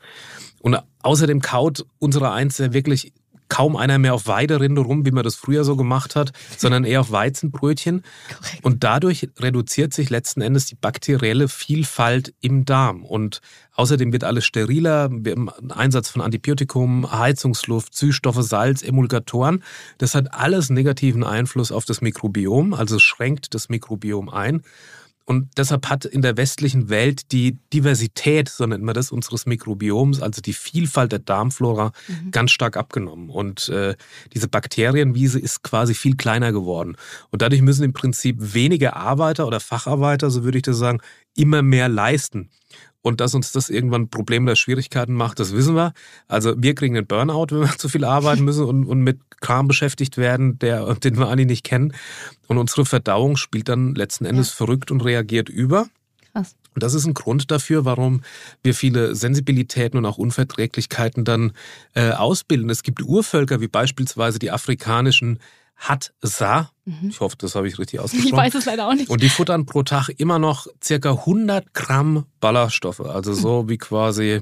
Und 0.61 0.79
außerdem 1.03 1.41
kaut 1.41 1.87
unsere 1.99 2.33
Eins 2.33 2.59
ja 2.59 2.73
wirklich 2.73 3.13
kaum 3.49 3.77
einer 3.77 3.99
mehr 3.99 4.15
auf 4.15 4.27
Weiderinde 4.27 4.83
rum, 4.83 5.05
wie 5.07 5.11
man 5.11 5.25
das 5.25 5.35
früher 5.35 5.65
so 5.65 5.77
gemacht 5.77 6.17
hat, 6.17 6.33
sondern 6.57 6.85
eher 6.85 7.01
auf 7.01 7.11
Weizenbrötchen. 7.11 8.03
Korrekt. 8.29 8.65
Und 8.65 8.85
dadurch 8.85 9.29
reduziert 9.39 9.93
sich 9.95 10.11
letzten 10.11 10.41
Endes 10.41 10.67
die 10.67 10.75
bakterielle 10.75 11.49
Vielfalt 11.49 12.35
im 12.41 12.65
Darm. 12.65 13.05
Und 13.05 13.41
außerdem 13.75 14.13
wird 14.13 14.25
alles 14.25 14.45
steriler. 14.45 15.05
Einen 15.07 15.51
Einsatz 15.71 16.09
von 16.09 16.23
Antibiotikum, 16.23 17.11
Heizungsluft, 17.11 17.95
Süßstoffe, 17.95 18.43
Salz, 18.43 18.83
Emulgatoren. 18.83 19.63
Das 19.99 20.15
hat 20.15 20.35
alles 20.35 20.71
negativen 20.71 21.25
Einfluss 21.25 21.73
auf 21.73 21.85
das 21.85 22.01
Mikrobiom, 22.01 22.75
also 22.75 22.99
schränkt 22.99 23.55
das 23.55 23.69
Mikrobiom 23.69 24.29
ein. 24.29 24.63
Und 25.29 25.59
deshalb 25.59 25.91
hat 25.91 26.07
in 26.07 26.23
der 26.23 26.39
westlichen 26.39 26.89
Welt 26.89 27.33
die 27.33 27.59
Diversität, 27.75 28.49
so 28.49 28.65
nennt 28.65 28.83
man 28.83 28.95
das, 28.95 29.13
unseres 29.13 29.45
Mikrobioms, 29.45 30.23
also 30.23 30.41
die 30.41 30.55
Vielfalt 30.55 31.13
der 31.13 31.19
Darmflora, 31.19 31.93
ganz 32.31 32.51
stark 32.51 32.79
abgenommen. 32.79 33.29
Und 33.29 33.69
äh, 33.69 33.95
diese 34.33 34.49
Bakterienwiese 34.49 35.39
ist 35.39 35.63
quasi 35.63 35.93
viel 35.93 36.17
kleiner 36.17 36.51
geworden. 36.51 36.97
Und 37.29 37.43
dadurch 37.43 37.61
müssen 37.61 37.85
im 37.85 37.93
Prinzip 37.93 38.37
weniger 38.55 38.97
Arbeiter 38.97 39.47
oder 39.47 39.61
Facharbeiter, 39.61 40.31
so 40.31 40.45
würde 40.45 40.57
ich 40.57 40.63
das 40.63 40.79
sagen, 40.79 41.01
immer 41.37 41.61
mehr 41.61 41.91
leisten. 41.91 42.49
Und 43.01 43.21
dass 43.21 43.35
uns 43.35 43.53
das 43.53 43.71
irgendwann 43.71 44.03
ein 44.03 44.09
Problem 44.11 44.45
oder 44.45 44.57
Schwierigkeiten 44.57 45.15
macht, 45.15 45.39
das 45.39 45.53
wissen 45.53 45.75
wir. 45.75 45.93
Also 46.27 46.55
wir 46.57 46.75
kriegen 46.75 46.97
einen 46.97 47.07
Burnout, 47.07 47.47
wenn 47.51 47.61
wir 47.61 47.79
zu 47.79 47.89
viel 47.89 48.05
arbeiten 48.05 48.45
müssen 48.45 48.65
und, 48.65 48.85
und 48.87 49.03
mit 49.03 49.19
Kram 49.41 49.69
beschäftigt 49.69 50.17
werden, 50.17 50.59
der, 50.59 50.95
den 50.95 51.17
wir 51.17 51.29
eigentlich 51.29 51.47
nicht 51.47 51.65
kennen. 51.65 51.95
Und 52.49 52.59
unsere 52.59 52.85
Verdauung 52.85 53.37
spielt 53.37 53.69
dann 53.69 53.95
letzten 53.95 54.25
Endes 54.25 54.51
verrückt 54.51 54.91
und 54.91 55.05
reagiert 55.05 55.49
über. 55.49 55.87
Krass. 56.33 56.57
Und 56.75 56.83
das 56.83 56.95
ist 56.95 57.07
ein 57.07 57.15
Grund 57.15 57.51
dafür, 57.51 57.85
warum 57.85 58.23
wir 58.63 58.75
viele 58.75 59.15
Sensibilitäten 59.15 59.99
und 59.99 60.07
auch 60.07 60.19
Unverträglichkeiten 60.19 61.25
dann 61.25 61.53
äh, 61.95 62.11
ausbilden. 62.11 62.71
Es 62.71 62.83
gibt 62.83 63.03
Urvölker 63.03 63.61
wie 63.61 63.69
beispielsweise 63.69 64.39
die 64.39 64.51
afrikanischen 64.51 65.39
Hadza. 65.79 66.71
Ich 67.09 67.21
hoffe, 67.21 67.37
das 67.39 67.55
habe 67.55 67.69
ich 67.69 67.79
richtig 67.79 67.95
Ich 67.99 68.01
ausgesprochen. 68.01 68.37
weiß 68.37 68.55
es 68.57 68.65
leider 68.65 68.89
auch 68.89 68.95
nicht. 68.95 69.09
Und 69.11 69.23
die 69.23 69.29
futtern 69.29 69.65
pro 69.67 69.83
Tag 69.83 70.09
immer 70.17 70.39
noch 70.39 70.67
circa 70.83 71.11
100 71.11 71.73
Gramm 71.75 72.25
Ballaststoffe. 72.41 73.01
Also 73.01 73.33
so 73.35 73.69
wie 73.69 73.79
quasi, 73.79 74.41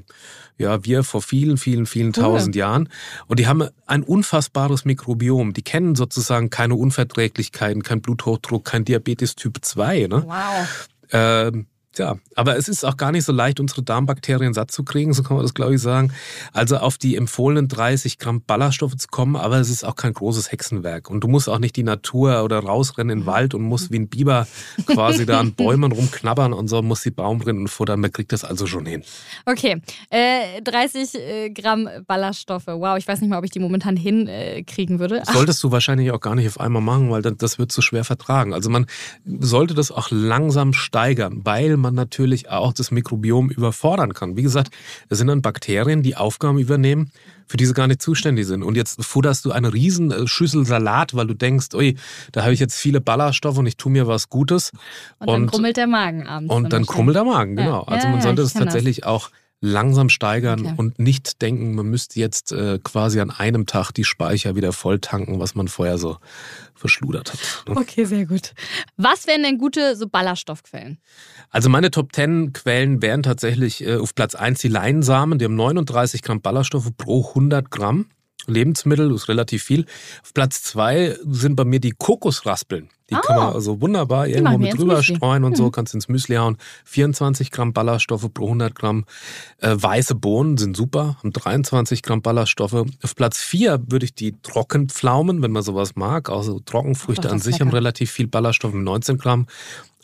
ja, 0.57 0.83
wir 0.83 1.03
vor 1.03 1.21
vielen, 1.21 1.57
vielen, 1.57 1.85
vielen 1.85 2.07
Cool. 2.15 2.23
tausend 2.23 2.55
Jahren. 2.55 2.89
Und 3.27 3.39
die 3.39 3.47
haben 3.47 3.67
ein 3.85 4.03
unfassbares 4.03 4.85
Mikrobiom. 4.85 5.53
Die 5.53 5.61
kennen 5.63 5.95
sozusagen 5.95 6.49
keine 6.49 6.75
Unverträglichkeiten, 6.75 7.83
kein 7.83 8.01
Bluthochdruck, 8.01 8.65
kein 8.65 8.85
Diabetes 8.85 9.35
Typ 9.35 9.57
2. 9.61 10.07
Ne? 10.07 10.23
Wow. 10.25 10.87
Ähm, 11.11 11.67
Tja, 11.97 12.19
aber 12.35 12.57
es 12.57 12.67
ist 12.67 12.83
auch 12.83 12.95
gar 12.95 13.11
nicht 13.11 13.25
so 13.25 13.31
leicht, 13.31 13.59
unsere 13.59 13.81
Darmbakterien 13.81 14.53
satt 14.53 14.69
zu 14.69 14.83
kriegen, 14.83 15.13
so 15.13 15.23
kann 15.23 15.35
man 15.35 15.43
das, 15.43 15.55
glaube 15.55 15.73
ich, 15.73 15.81
sagen. 15.81 16.13
Also 16.53 16.77
auf 16.77 16.99
die 16.99 17.15
empfohlenen 17.15 17.67
30 17.67 18.19
Gramm 18.19 18.43
Ballaststoffe 18.43 18.95
zu 18.97 19.07
kommen, 19.07 19.35
aber 19.35 19.57
es 19.57 19.71
ist 19.71 19.83
auch 19.83 19.95
kein 19.95 20.13
großes 20.13 20.51
Hexenwerk. 20.51 21.09
Und 21.09 21.21
du 21.21 21.27
musst 21.27 21.49
auch 21.49 21.57
nicht 21.57 21.75
die 21.75 21.81
Natur 21.81 22.43
oder 22.43 22.59
rausrennen 22.59 23.09
in 23.09 23.19
den 23.21 23.25
Wald 23.25 23.55
und 23.55 23.63
musst 23.63 23.91
wie 23.91 23.97
ein 23.97 24.09
Biber 24.09 24.45
quasi 24.85 25.25
da 25.25 25.39
an 25.39 25.53
Bäumen 25.53 25.91
rumknabbern 25.91 26.53
und 26.53 26.67
so, 26.67 26.83
musst 26.83 27.03
die 27.03 27.09
Baumrinden 27.09 27.67
futtern. 27.67 27.99
Man 27.99 28.11
kriegt 28.11 28.31
das 28.31 28.43
also 28.43 28.67
schon 28.67 28.85
hin. 28.85 29.01
Okay, 29.47 29.81
äh, 30.11 30.61
30 30.61 31.15
äh, 31.15 31.49
Gramm 31.49 31.89
Ballaststoffe. 32.05 32.67
Wow, 32.67 32.99
ich 32.99 33.07
weiß 33.07 33.21
nicht 33.21 33.31
mal, 33.31 33.39
ob 33.39 33.45
ich 33.45 33.49
die 33.49 33.59
momentan 33.59 33.97
hinkriegen 33.97 34.97
äh, 34.97 34.99
würde. 34.99 35.23
Solltest 35.33 35.63
du 35.63 35.71
wahrscheinlich 35.71 36.11
auch 36.11 36.21
gar 36.21 36.35
nicht 36.35 36.47
auf 36.47 36.59
einmal 36.59 36.83
machen, 36.83 37.09
weil 37.09 37.23
das 37.23 37.57
wird 37.57 37.71
zu 37.71 37.81
schwer 37.81 38.03
vertragen. 38.03 38.53
Also 38.53 38.69
man 38.69 38.85
sollte 39.25 39.73
das 39.73 39.91
auch 39.91 40.11
langsam 40.11 40.73
steigern, 40.73 41.41
weil 41.43 41.75
man 41.77 41.86
man 41.87 41.95
natürlich 41.95 42.49
auch 42.49 42.73
das 42.73 42.91
Mikrobiom 42.91 43.49
überfordern 43.49 44.13
kann. 44.13 44.35
Wie 44.35 44.43
gesagt, 44.43 44.73
es 45.09 45.17
sind 45.17 45.27
dann 45.27 45.41
Bakterien, 45.41 46.03
die 46.03 46.15
Aufgaben 46.15 46.59
übernehmen, 46.59 47.11
für 47.47 47.57
die 47.57 47.65
sie 47.65 47.73
gar 47.73 47.87
nicht 47.87 48.01
zuständig 48.01 48.45
sind. 48.45 48.61
Und 48.63 48.75
jetzt 48.75 49.03
futterst 49.03 49.45
du 49.45 49.51
eine 49.51 49.73
riesen 49.73 50.11
äh, 50.11 50.27
Schüssel 50.27 50.65
Salat, 50.65 51.15
weil 51.15 51.27
du 51.27 51.33
denkst, 51.33 51.67
ui, 51.73 51.95
da 52.33 52.43
habe 52.43 52.53
ich 52.53 52.59
jetzt 52.59 52.75
viele 52.75 52.99
Ballaststoffe 52.99 53.57
und 53.57 53.65
ich 53.65 53.77
tue 53.77 53.91
mir 53.91 54.07
was 54.07 54.29
Gutes. 54.29 54.71
Und, 55.19 55.27
und 55.27 55.27
dann 55.27 55.47
krummelt 55.47 55.77
der 55.77 55.87
Magen 55.87 56.27
abends. 56.27 56.53
Und 56.53 56.73
dann 56.73 56.85
krummelt 56.85 57.15
der 57.15 57.23
Magen, 57.23 57.55
genau. 57.55 57.85
Ja, 57.87 57.93
also 57.93 58.07
man 58.09 58.21
sollte 58.21 58.41
ja, 58.41 58.45
das 58.45 58.53
tatsächlich 58.53 58.97
das. 58.97 59.07
auch 59.07 59.29
langsam 59.59 60.09
steigern 60.09 60.65
okay. 60.65 60.73
und 60.77 60.99
nicht 60.99 61.41
denken, 61.41 61.73
man 61.73 61.87
müsste 61.87 62.19
jetzt 62.19 62.51
äh, 62.51 62.79
quasi 62.83 63.19
an 63.19 63.31
einem 63.31 63.65
Tag 63.65 63.91
die 63.91 64.03
Speicher 64.03 64.55
wieder 64.55 64.71
voll 64.71 64.99
tanken, 64.99 65.39
was 65.39 65.55
man 65.55 65.67
vorher 65.67 65.97
so 65.97 66.17
verschludert 66.75 67.33
hat. 67.33 67.39
Ne? 67.67 67.77
Okay, 67.77 68.05
sehr 68.05 68.25
gut. 68.25 68.53
Was 68.97 69.25
wären 69.25 69.41
denn 69.43 69.57
gute 69.57 69.95
so 69.95 70.07
Ballaststoffquellen? 70.07 70.99
Also 71.49 71.69
meine 71.69 71.89
Top 71.89 72.13
10 72.13 72.53
Quellen 72.53 73.01
wären 73.01 73.23
tatsächlich 73.23 73.83
äh, 73.85 73.95
auf 73.95 74.13
Platz 74.13 74.35
1 74.35 74.59
die 74.59 74.67
Leinsamen, 74.67 75.39
die 75.39 75.45
haben 75.45 75.55
39 75.55 76.21
Gramm 76.21 76.41
Ballaststoffe 76.41 76.91
pro 76.95 77.27
100 77.29 77.71
Gramm. 77.71 78.07
Lebensmittel 78.45 79.11
ist 79.13 79.27
relativ 79.27 79.63
viel. 79.63 79.85
Auf 80.23 80.33
Platz 80.33 80.63
2 80.63 81.17
sind 81.25 81.55
bei 81.55 81.65
mir 81.65 81.79
die 81.79 81.91
Kokosraspeln. 81.91 82.89
Die 83.09 83.15
oh. 83.15 83.19
kann 83.21 83.37
man 83.37 83.53
also 83.53 83.81
wunderbar 83.81 84.27
irgendwo 84.27 84.57
mit 84.57 84.77
drüber 84.77 85.01
streuen 85.01 85.43
und 85.43 85.51
mhm. 85.51 85.55
so, 85.55 85.71
kannst 85.71 85.93
ins 85.93 86.07
Müsli 86.07 86.35
hauen. 86.35 86.57
24 86.85 87.51
Gramm 87.51 87.73
Ballaststoffe 87.73 88.27
pro 88.33 88.45
100 88.45 88.75
Gramm. 88.75 89.05
Äh, 89.59 89.75
weiße 89.75 90.15
Bohnen 90.15 90.57
sind 90.57 90.75
super, 90.75 91.17
haben 91.19 91.31
23 91.31 92.03
Gramm 92.03 92.21
Ballaststoffe. 92.21 92.73
Auf 92.73 93.15
Platz 93.15 93.39
4 93.39 93.83
würde 93.87 94.05
ich 94.05 94.13
die 94.13 94.35
Trockenpflaumen, 94.41 95.41
wenn 95.41 95.51
man 95.51 95.63
sowas 95.63 95.95
mag, 95.95 96.29
also 96.29 96.59
Trockenfrüchte 96.59 97.29
an 97.29 97.39
sich 97.39 97.53
lecker. 97.53 97.65
haben 97.65 97.73
relativ 97.73 98.11
viel 98.11 98.27
Ballaststoffe 98.27 98.73
mit 98.73 98.83
19 98.83 99.17
Gramm. 99.17 99.47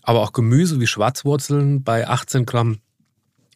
Aber 0.02 0.22
auch 0.22 0.34
Gemüse 0.34 0.80
wie 0.80 0.88
Schwarzwurzeln 0.88 1.84
bei 1.84 2.08
18 2.08 2.46
Gramm 2.46 2.80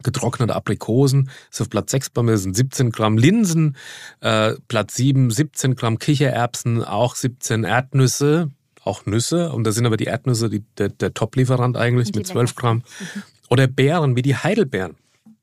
getrocknete 0.03 0.55
Aprikosen 0.55 1.29
ist 1.51 1.61
auf 1.61 1.69
Platz 1.69 1.91
6 1.91 2.11
bei 2.11 2.23
mir, 2.23 2.37
sind 2.37 2.55
17 2.55 2.91
Gramm 2.91 3.17
Linsen, 3.17 3.75
äh, 4.21 4.53
Platz 4.67 4.95
7 4.95 5.31
17 5.31 5.75
Gramm 5.75 5.99
Kichererbsen, 5.99 6.83
auch 6.83 7.15
17 7.15 7.63
Erdnüsse, 7.63 8.51
auch 8.83 9.05
Nüsse. 9.05 9.51
Und 9.51 9.65
da 9.65 9.71
sind 9.71 9.85
aber 9.85 9.97
die 9.97 10.05
Erdnüsse 10.05 10.49
die, 10.49 10.63
der, 10.77 10.89
der 10.89 11.13
Top-Lieferant 11.13 11.77
eigentlich 11.77 12.13
mit 12.15 12.27
12 12.27 12.55
Gramm. 12.55 12.77
Mhm. 12.77 13.23
Oder 13.49 13.67
Beeren 13.67 14.15
wie 14.15 14.21
die 14.21 14.35
Heidelbeeren. 14.35 14.95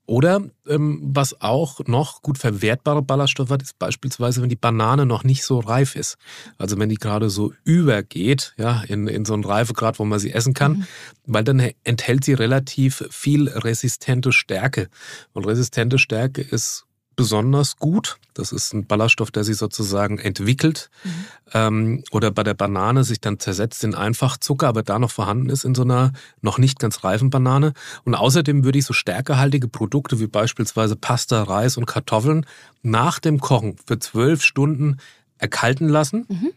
Oder 0.07 0.43
ähm, 0.67 0.99
was 1.01 1.41
auch 1.41 1.79
noch 1.87 2.21
gut 2.21 2.37
verwertbare 2.37 3.01
Ballaststoffe 3.01 3.49
hat, 3.49 3.63
ist 3.63 3.79
beispielsweise, 3.79 4.41
wenn 4.41 4.49
die 4.49 4.55
Banane 4.55 5.05
noch 5.05 5.23
nicht 5.23 5.43
so 5.43 5.59
reif 5.59 5.95
ist. 5.95 6.17
Also 6.57 6.77
wenn 6.77 6.89
die 6.89 6.97
gerade 6.97 7.29
so 7.29 7.53
übergeht, 7.63 8.53
ja, 8.57 8.83
in, 8.87 9.07
in 9.07 9.25
so 9.25 9.33
einen 9.33 9.43
Reifegrad, 9.43 9.97
wo 9.97 10.05
man 10.05 10.19
sie 10.19 10.31
essen 10.31 10.53
kann, 10.53 10.73
mhm. 10.73 10.85
weil 11.25 11.43
dann 11.43 11.71
enthält 11.83 12.23
sie 12.23 12.33
relativ 12.33 13.03
viel 13.09 13.49
resistente 13.49 14.31
Stärke. 14.31 14.89
Und 15.33 15.45
resistente 15.45 15.97
Stärke 15.97 16.41
ist 16.41 16.85
besonders 17.15 17.77
gut. 17.77 18.17
Das 18.33 18.51
ist 18.51 18.73
ein 18.73 18.85
Ballaststoff, 18.85 19.31
der 19.31 19.43
sich 19.43 19.57
sozusagen 19.57 20.17
entwickelt 20.17 20.89
mhm. 21.03 21.25
ähm, 21.53 22.03
oder 22.11 22.31
bei 22.31 22.43
der 22.43 22.53
Banane 22.53 23.03
sich 23.03 23.21
dann 23.21 23.39
zersetzt 23.39 23.83
in 23.83 23.95
Einfachzucker, 23.95 24.67
aber 24.67 24.83
da 24.83 24.99
noch 24.99 25.11
vorhanden 25.11 25.49
ist 25.49 25.65
in 25.65 25.75
so 25.75 25.83
einer 25.83 26.11
noch 26.41 26.57
nicht 26.57 26.79
ganz 26.79 27.03
reifen 27.03 27.29
Banane. 27.29 27.73
Und 28.03 28.15
außerdem 28.15 28.63
würde 28.63 28.79
ich 28.79 28.85
so 28.85 28.93
stärkehaltige 28.93 29.67
Produkte 29.67 30.19
wie 30.19 30.27
beispielsweise 30.27 30.95
Pasta, 30.95 31.43
Reis 31.43 31.77
und 31.77 31.85
Kartoffeln 31.85 32.45
nach 32.81 33.19
dem 33.19 33.39
Kochen 33.39 33.77
für 33.85 33.99
zwölf 33.99 34.43
Stunden 34.43 34.97
erkalten 35.37 35.89
lassen. 35.89 36.25
Mhm 36.27 36.51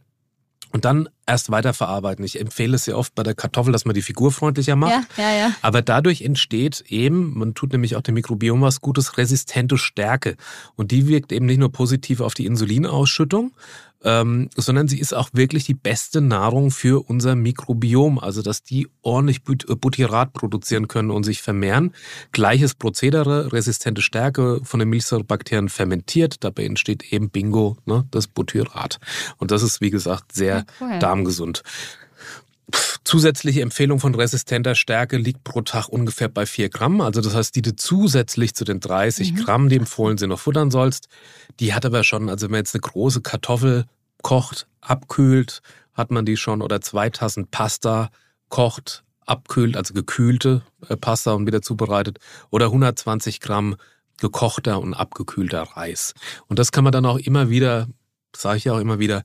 und 0.72 0.84
dann 0.84 1.08
erst 1.28 1.50
weiterverarbeiten. 1.50 2.24
Ich 2.24 2.40
empfehle 2.40 2.76
es 2.76 2.84
sehr 2.84 2.96
oft 2.96 3.14
bei 3.14 3.22
der 3.22 3.34
Kartoffel, 3.34 3.72
dass 3.72 3.84
man 3.84 3.94
die 3.94 4.02
Figur 4.02 4.32
freundlicher 4.32 4.76
macht. 4.76 5.06
Ja, 5.16 5.30
ja, 5.30 5.36
ja. 5.36 5.54
Aber 5.62 5.82
dadurch 5.82 6.22
entsteht 6.22 6.84
eben, 6.88 7.38
man 7.38 7.54
tut 7.54 7.72
nämlich 7.72 7.96
auch 7.96 8.02
dem 8.02 8.14
Mikrobiom 8.14 8.62
was 8.62 8.80
Gutes, 8.80 9.18
resistente 9.18 9.78
Stärke. 9.78 10.36
Und 10.74 10.90
die 10.90 11.06
wirkt 11.06 11.30
eben 11.32 11.46
nicht 11.46 11.58
nur 11.58 11.70
positiv 11.70 12.20
auf 12.20 12.34
die 12.34 12.46
Insulinausschüttung, 12.46 13.52
ähm, 14.04 14.48
sondern 14.56 14.86
sie 14.86 15.00
ist 15.00 15.12
auch 15.12 15.30
wirklich 15.32 15.64
die 15.64 15.74
beste 15.74 16.20
Nahrung 16.20 16.70
für 16.70 17.08
unser 17.08 17.34
Mikrobiom, 17.34 18.18
also 18.18 18.42
dass 18.42 18.62
die 18.62 18.88
ordentlich 19.02 19.40
äh, 19.48 19.74
Butyrat 19.74 20.32
produzieren 20.32 20.86
können 20.88 21.10
und 21.10 21.24
sich 21.24 21.42
vermehren. 21.42 21.92
Gleiches 22.32 22.74
Prozedere, 22.74 23.52
resistente 23.52 24.02
Stärke 24.02 24.60
von 24.62 24.78
den 24.78 24.88
Milchsäurebakterien 24.90 25.68
fermentiert, 25.68 26.44
dabei 26.44 26.64
entsteht 26.64 27.12
eben 27.12 27.30
Bingo, 27.30 27.76
ne, 27.86 28.06
das 28.10 28.28
Butyrat. 28.28 29.00
Und 29.38 29.50
das 29.50 29.62
ist, 29.62 29.80
wie 29.80 29.90
gesagt, 29.90 30.32
sehr 30.32 30.64
cool. 30.80 30.98
Darmgesund. 31.18 31.62
Zusätzliche 33.02 33.62
Empfehlung 33.62 33.98
von 33.98 34.14
resistenter 34.14 34.74
Stärke 34.74 35.16
liegt 35.16 35.42
pro 35.42 35.62
Tag 35.62 35.88
ungefähr 35.88 36.28
bei 36.28 36.44
4 36.44 36.68
Gramm. 36.68 37.00
Also 37.00 37.22
das 37.22 37.34
heißt, 37.34 37.56
die 37.56 37.62
du 37.62 37.74
zusätzlich 37.74 38.54
zu 38.54 38.64
den 38.64 38.80
30 38.80 39.32
mhm. 39.32 39.36
Gramm, 39.36 39.68
die 39.70 39.76
empfohlen 39.76 40.18
sind, 40.18 40.28
noch 40.28 40.40
futtern 40.40 40.70
sollst, 40.70 41.08
die 41.60 41.72
hat 41.72 41.86
aber 41.86 42.04
schon, 42.04 42.28
also 42.28 42.44
wenn 42.44 42.52
man 42.52 42.58
jetzt 42.58 42.74
eine 42.74 42.82
große 42.82 43.22
Kartoffel 43.22 43.86
kocht, 44.22 44.66
abkühlt, 44.82 45.62
hat 45.94 46.10
man 46.10 46.26
die 46.26 46.36
schon, 46.36 46.60
oder 46.60 46.82
zwei 46.82 47.08
Tassen 47.08 47.46
Pasta 47.46 48.10
kocht, 48.50 49.02
abkühlt, 49.24 49.76
also 49.76 49.94
gekühlte 49.94 50.62
äh, 50.88 50.96
Pasta 50.96 51.32
und 51.32 51.46
wieder 51.46 51.62
zubereitet, 51.62 52.18
oder 52.50 52.66
120 52.66 53.40
Gramm 53.40 53.76
gekochter 54.20 54.80
und 54.80 54.92
abgekühlter 54.92 55.62
Reis. 55.62 56.12
Und 56.48 56.58
das 56.58 56.72
kann 56.72 56.84
man 56.84 56.92
dann 56.92 57.06
auch 57.06 57.18
immer 57.18 57.48
wieder, 57.48 57.86
sage 58.36 58.58
ich 58.58 58.64
ja 58.64 58.74
auch 58.74 58.80
immer 58.80 58.98
wieder, 58.98 59.22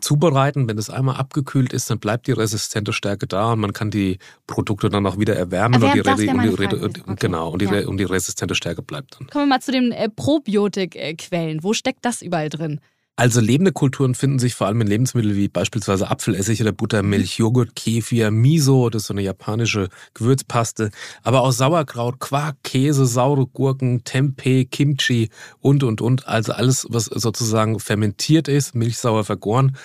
zubereiten. 0.00 0.68
Wenn 0.68 0.78
es 0.78 0.90
einmal 0.90 1.16
abgekühlt 1.16 1.72
ist, 1.72 1.90
dann 1.90 1.98
bleibt 1.98 2.26
die 2.26 2.32
resistente 2.32 2.92
Stärke 2.92 3.26
da 3.26 3.52
und 3.52 3.60
man 3.60 3.72
kann 3.72 3.90
die 3.90 4.18
Produkte 4.46 4.88
dann 4.88 5.06
auch 5.06 5.18
wieder 5.18 5.36
erwärmen 5.36 5.82
und 5.82 5.94
die, 5.94 6.00
und 6.00 6.18
die, 6.18 6.28
und 6.76 7.00
okay. 7.02 7.16
genau 7.18 7.50
und 7.50 7.62
die, 7.62 7.66
ja. 7.66 7.86
und 7.86 7.98
die 7.98 8.04
resistente 8.04 8.54
Stärke 8.54 8.82
bleibt 8.82 9.16
dann. 9.18 9.28
Kommen 9.28 9.44
wir 9.44 9.54
mal 9.56 9.60
zu 9.60 9.72
den 9.72 9.92
äh, 9.92 10.08
Probiotikquellen. 10.08 11.62
Wo 11.62 11.72
steckt 11.72 12.04
das 12.04 12.22
überall 12.22 12.48
drin? 12.48 12.80
Also 13.18 13.40
lebende 13.40 13.72
Kulturen 13.72 14.14
finden 14.14 14.38
sich 14.38 14.54
vor 14.54 14.66
allem 14.66 14.82
in 14.82 14.88
Lebensmitteln 14.88 15.36
wie 15.36 15.48
beispielsweise 15.48 16.10
Apfelessig 16.10 16.60
oder 16.60 16.72
Buttermilch, 16.72 17.38
Joghurt, 17.38 17.74
Kefir, 17.74 18.30
Miso, 18.30 18.90
das 18.90 19.02
ist 19.02 19.08
so 19.08 19.14
eine 19.14 19.22
japanische 19.22 19.88
Gewürzpaste, 20.12 20.90
aber 21.22 21.40
auch 21.40 21.50
Sauerkraut, 21.50 22.20
Quark, 22.20 22.56
Käse, 22.62 23.06
saure 23.06 23.46
Gurken, 23.46 24.04
Tempeh, 24.04 24.66
Kimchi 24.66 25.30
und, 25.60 25.82
und, 25.82 26.02
und. 26.02 26.28
Also 26.28 26.52
alles, 26.52 26.86
was 26.90 27.06
sozusagen 27.06 27.80
fermentiert 27.80 28.48
ist, 28.48 28.74
milchsauer 28.74 29.24
vergoren. 29.24 29.78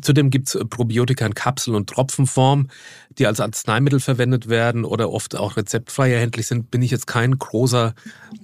Zudem 0.00 0.30
gibt's 0.30 0.58
Probiotika 0.68 1.24
in 1.24 1.34
Kapsel- 1.34 1.76
und 1.76 1.88
Tropfenform, 1.88 2.66
die 3.18 3.26
als 3.26 3.40
Arzneimittel 3.40 4.00
verwendet 4.00 4.48
werden 4.48 4.84
oder 4.84 5.10
oft 5.10 5.36
auch 5.36 5.56
rezeptfrei 5.56 6.12
erhältlich 6.12 6.46
sind, 6.46 6.70
bin 6.70 6.82
ich 6.82 6.90
jetzt 6.90 7.06
kein 7.06 7.38
großer 7.38 7.94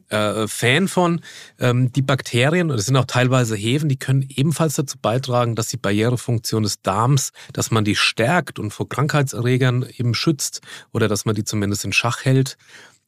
äh, 0.09 0.47
Fan 0.47 0.89
von. 0.89 1.21
Ähm, 1.59 1.93
die 1.93 2.03
Bakterien, 2.03 2.69
das 2.69 2.87
sind 2.87 2.97
auch 2.97 3.05
teilweise 3.05 3.57
Hefen, 3.57 3.89
die 3.89 3.99
können 3.99 4.27
ebenfalls 4.29 4.75
dazu 4.75 4.99
beitragen, 5.01 5.55
dass 5.55 5.69
die 5.69 5.77
Barrierefunktion 5.77 6.63
des 6.63 6.83
Darms, 6.83 7.33
dass 7.53 7.71
man 7.71 7.85
die 7.85 7.97
stärkt 7.97 8.59
und 8.59 8.71
vor 8.73 8.89
Krankheitserregern 8.89 9.87
eben 9.97 10.15
schützt 10.15 10.61
oder 10.93 11.09
dass 11.09 11.25
man 11.25 11.35
die 11.35 11.45
zumindest 11.45 11.85
in 11.85 11.93
Schach 11.93 12.25
hält. 12.25 12.57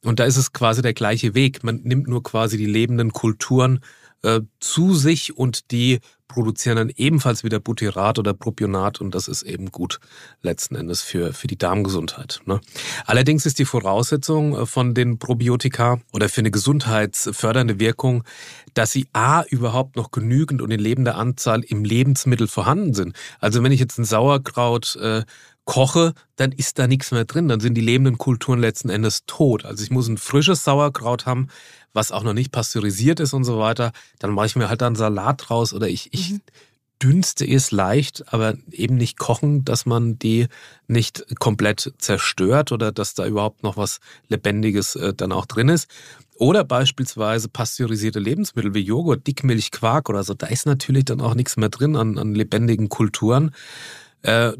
Und 0.03 0.19
da 0.19 0.23
ist 0.23 0.37
es 0.37 0.53
quasi 0.53 0.81
der 0.81 0.93
gleiche 0.93 1.35
Weg. 1.35 1.63
Man 1.63 1.81
nimmt 1.83 2.07
nur 2.07 2.23
quasi 2.23 2.57
die 2.57 2.65
lebenden 2.65 3.13
Kulturen 3.13 3.81
äh, 4.23 4.41
zu 4.59 4.95
sich 4.95 5.37
und 5.37 5.71
die 5.71 5.99
produzieren 6.31 6.77
dann 6.77 6.91
ebenfalls 6.95 7.43
wieder 7.43 7.59
Butyrat 7.59 8.17
oder 8.17 8.33
Propionat 8.33 9.01
und 9.01 9.13
das 9.13 9.27
ist 9.27 9.43
eben 9.43 9.71
gut 9.71 9.99
letzten 10.41 10.75
Endes 10.75 11.01
für, 11.01 11.33
für 11.33 11.47
die 11.47 11.57
Darmgesundheit. 11.57 12.41
Ne? 12.45 12.61
Allerdings 13.05 13.45
ist 13.45 13.59
die 13.59 13.65
Voraussetzung 13.65 14.55
äh, 14.57 14.65
von 14.65 14.93
den 14.93 15.19
Probiotika 15.19 15.99
oder 16.13 16.29
für 16.29 16.41
eine 16.41 16.51
gesundheitsfördernde 16.51 17.79
Wirkung, 17.79 18.23
dass 18.73 18.91
sie 18.91 19.07
A 19.13 19.43
überhaupt 19.43 19.95
noch 19.95 20.11
genügend 20.11 20.61
und 20.61 20.71
in 20.71 20.79
lebender 20.79 21.15
Anzahl 21.15 21.63
im 21.63 21.83
Lebensmittel 21.83 22.47
vorhanden 22.47 22.93
sind. 22.93 23.15
Also 23.39 23.61
wenn 23.63 23.71
ich 23.71 23.79
jetzt 23.79 23.97
ein 23.97 24.05
Sauerkraut 24.05 24.95
äh, 24.95 25.23
koche, 25.71 26.13
dann 26.35 26.51
ist 26.51 26.79
da 26.79 26.87
nichts 26.87 27.13
mehr 27.13 27.23
drin. 27.23 27.47
Dann 27.47 27.61
sind 27.61 27.75
die 27.75 27.81
lebenden 27.81 28.17
Kulturen 28.17 28.59
letzten 28.59 28.89
Endes 28.89 29.23
tot. 29.25 29.63
Also 29.63 29.81
ich 29.85 29.89
muss 29.89 30.09
ein 30.09 30.17
frisches 30.17 30.65
Sauerkraut 30.65 31.25
haben, 31.25 31.47
was 31.93 32.11
auch 32.11 32.23
noch 32.23 32.33
nicht 32.33 32.51
pasteurisiert 32.51 33.21
ist 33.21 33.31
und 33.31 33.45
so 33.45 33.57
weiter. 33.57 33.93
Dann 34.19 34.31
mache 34.31 34.47
ich 34.47 34.57
mir 34.57 34.67
halt 34.67 34.81
dann 34.81 34.95
Salat 34.95 35.45
draus 35.47 35.73
oder 35.73 35.87
ich, 35.87 36.13
ich 36.13 36.31
mhm. 36.31 36.41
dünste 37.01 37.45
ist 37.45 37.71
leicht, 37.71 38.33
aber 38.33 38.55
eben 38.69 38.97
nicht 38.97 39.17
kochen, 39.17 39.63
dass 39.63 39.85
man 39.85 40.19
die 40.19 40.47
nicht 40.87 41.25
komplett 41.39 41.93
zerstört 41.99 42.73
oder 42.73 42.91
dass 42.91 43.13
da 43.13 43.25
überhaupt 43.25 43.63
noch 43.63 43.77
was 43.77 44.01
Lebendiges 44.27 44.97
äh, 44.97 45.13
dann 45.13 45.31
auch 45.31 45.45
drin 45.45 45.69
ist. 45.69 45.87
Oder 46.35 46.65
beispielsweise 46.65 47.47
pasteurisierte 47.47 48.19
Lebensmittel 48.19 48.73
wie 48.73 48.81
Joghurt, 48.81 49.25
Dickmilch, 49.25 49.71
Quark 49.71 50.09
oder 50.09 50.25
so. 50.25 50.33
Da 50.33 50.47
ist 50.47 50.65
natürlich 50.65 51.05
dann 51.05 51.21
auch 51.21 51.33
nichts 51.33 51.55
mehr 51.55 51.69
drin 51.69 51.95
an, 51.95 52.17
an 52.17 52.35
lebendigen 52.35 52.89
Kulturen. 52.89 53.51
Äh, 54.23 54.53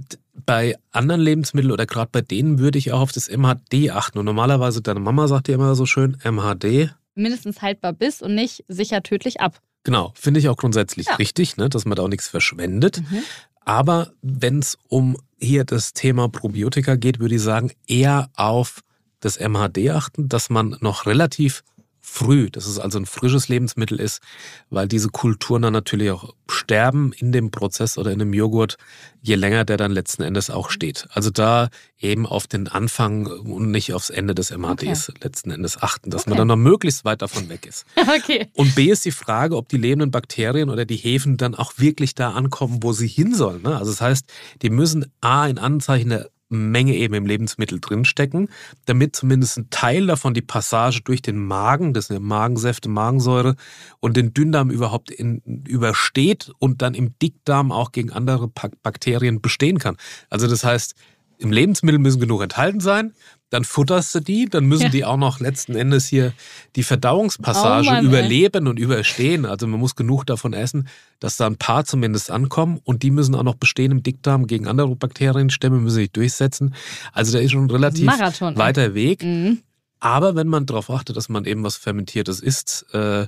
bei 0.46 0.75
anderen 0.91 1.22
Lebensmitteln 1.22 1.72
oder 1.72 1.86
gerade 1.86 2.10
bei 2.12 2.22
denen 2.22 2.60
würde 2.60 2.80
ich 2.80 2.91
auch 2.91 3.01
auf 3.01 3.12
das 3.12 3.30
MHD 3.30 3.91
achten. 3.91 4.18
Und 4.18 4.25
normalerweise, 4.25 4.82
deine 4.82 5.00
Mama 5.00 5.27
sagt 5.27 5.48
ja 5.48 5.56
immer 5.56 5.75
so 5.75 5.86
schön, 5.86 6.18
MHD. 6.24 6.94
Mindestens 7.15 7.62
haltbar 7.62 7.94
bis 7.94 8.22
und 8.22 8.36
nicht 8.36 8.63
sicher 8.68 9.03
tödlich 9.03 9.41
ab. 9.41 9.60
Genau, 9.84 10.13
finde 10.15 10.39
ich 10.39 10.50
auch 10.50 10.58
grundsätzlich 10.58 11.08
ja. 11.08 11.15
richtig, 11.15 11.58
ne, 11.58 11.70
dass 11.70 11.86
man 11.86 11.96
da 11.96 12.03
auch 12.03 12.08
nichts 12.08 12.27
verschwendet. 12.27 13.01
Mhm. 13.01 13.24
Aber 13.63 14.12
wenn 14.22 14.60
es 14.60 14.77
um 14.88 15.18
hier 15.39 15.65
das 15.65 15.94
Thema 15.94 16.30
Probiotika 16.30 16.96
geht, 16.96 17.20
würde 17.20 17.36
ich 17.36 17.41
sagen, 17.41 17.72
eher 17.88 18.30
auf 18.36 18.82
das 19.20 19.39
MHD 19.39 19.89
achten, 19.89 20.30
dass 20.30 20.50
man 20.50 20.77
noch 20.82 21.06
relativ 21.06 21.63
früh, 22.01 22.50
dass 22.50 22.65
es 22.65 22.79
also 22.79 23.00
ein 23.00 23.05
frisches 23.05 23.48
Lebensmittel 23.48 24.00
ist, 24.00 24.22
weil 24.70 24.88
diese 24.88 25.10
Kulturen 25.10 25.62
dann 25.62 25.74
natürlich 25.74 26.12
auch 26.12 26.34
sterben 26.50 27.13
in 27.13 27.31
dem 27.31 27.51
Prozess 27.51 27.98
oder 27.98 28.12
in 28.12 28.20
dem 28.20 28.34
Joghurt, 28.34 28.77
je 29.22 29.36
länger 29.36 29.63
der 29.63 29.77
dann 29.77 29.91
letzten 29.91 30.24
Endes 30.24 30.50
auch 30.50 30.72
steht. 30.72 31.08
Also 31.12 31.29
da 31.29 31.70
eben 32.00 32.25
auf 32.25 32.48
den 32.48 32.67
Anfang 32.67 33.27
und 33.27 33.70
nicht 33.70 33.93
aufs 33.93 34.10
Ende 34.10 34.34
des 34.34 34.50
MHDs 34.50 35.10
okay. 35.10 35.20
letzten 35.22 35.51
Endes 35.51 35.81
achten, 35.81 36.10
dass 36.10 36.24
okay. 36.24 36.31
man 36.31 36.38
dann 36.39 36.48
noch 36.48 36.55
möglichst 36.58 37.05
weit 37.05 37.22
davon 37.22 37.50
weg 37.50 37.67
ist. 37.67 37.86
okay. 37.96 38.50
Und 38.53 38.74
B 38.75 38.86
ist 38.89 39.05
die 39.05 39.12
Frage, 39.12 39.55
ob 39.55 39.70
die 39.70 39.77
lebenden 39.77 40.10
Bakterien 40.10 40.70
oder 40.70 40.86
die 40.86 40.98
Hefen 40.98 41.38
dann 41.38 41.53
auch 41.53 41.74
wirklich 41.77 42.15
da 42.15 42.31
ankommen, 42.31 42.79
wo 42.81 42.93
sie 42.93 43.08
hin 43.08 43.36
sollen. 43.36 43.62
Ne? 43.62 43.77
Also 43.77 43.91
das 43.91 44.01
heißt, 44.01 44.25
die 44.63 44.72
müssen 44.72 45.12
A 45.22 45.46
in 45.46 45.60
Anzeichen 45.60 46.10
der 46.10 46.29
Menge 46.51 46.96
eben 46.96 47.13
im 47.13 47.25
Lebensmittel 47.25 47.79
drinstecken, 47.79 48.50
damit 48.86 49.15
zumindest 49.15 49.58
ein 49.58 49.70
Teil 49.70 50.08
davon 50.08 50.34
die 50.34 50.41
Passage 50.41 51.01
durch 51.03 51.22
den 51.22 51.38
Magen, 51.38 51.93
das 51.93 52.08
sind 52.08 52.22
Magensäfte, 52.22 52.89
Magensäure 52.89 53.55
und 54.00 54.17
den 54.17 54.34
Dünndarm 54.34 54.70
überhaupt 54.70 55.10
in, 55.12 55.41
übersteht 55.67 56.51
und 56.60 56.81
dann 56.81 56.93
im 56.93 57.17
Dickdarm 57.20 57.72
auch 57.72 57.91
gegen 57.91 58.12
andere 58.12 58.48
Bakterien 58.48 59.41
bestehen 59.41 59.79
kann. 59.79 59.98
Also 60.29 60.48
das 60.48 60.63
heißt, 60.63 60.96
im 61.42 61.52
Lebensmittel 61.52 62.00
müssen 62.00 62.20
genug 62.20 62.42
enthalten 62.42 62.80
sein 62.80 63.14
dann 63.52 63.66
futterst 63.66 64.16
du 64.16 64.22
die, 64.22 64.48
dann 64.50 64.66
müssen 64.66 64.84
ja. 64.84 64.90
die 64.90 65.06
auch 65.06 65.18
noch 65.18 65.42
letzten 65.42 65.76
Endes 65.76 66.08
hier 66.08 66.34
die 66.78 66.84
Verdauungspassage 66.84 67.88
oh 67.90 67.92
Mann, 67.92 68.06
überleben 68.06 68.66
ey. 68.66 68.70
und 68.70 68.80
überstehen. 68.80 69.46
Also 69.46 69.68
man 69.68 69.80
muss 69.80 69.98
genug 69.98 70.26
davon 70.26 70.54
essen, 70.54 70.88
dass 71.20 71.36
da 71.36 71.48
ein 71.48 71.58
paar 71.58 71.84
zumindest 71.84 72.32
ankommen 72.32 72.80
und 72.86 73.04
die 73.04 73.12
müssen 73.12 73.36
auch 73.36 73.44
noch 73.44 73.56
bestehen 73.56 73.92
im 73.92 74.04
Dickdarm 74.04 74.48
gegen 74.48 74.68
andere 74.68 74.96
Bakterienstämme, 74.96 75.80
müssen 75.80 75.96
sich 75.96 76.12
durchsetzen. 76.14 76.74
Also 77.12 77.34
da 77.34 77.40
ist 77.40 77.52
schon 77.52 77.66
ein 77.66 77.70
relativ 77.70 78.06
Marathon, 78.06 78.56
weiter. 78.58 78.96
Weg. 78.96 79.22
Mhm. 79.22 79.60
Aber 80.00 80.34
wenn 80.36 80.48
man 80.48 80.66
darauf 80.66 80.90
achtet, 80.90 81.18
dass 81.18 81.28
man 81.28 81.44
eben 81.44 81.62
was 81.64 81.76
Fermentiertes 81.76 82.40
isst, 82.40 82.86
äh, 82.94 83.28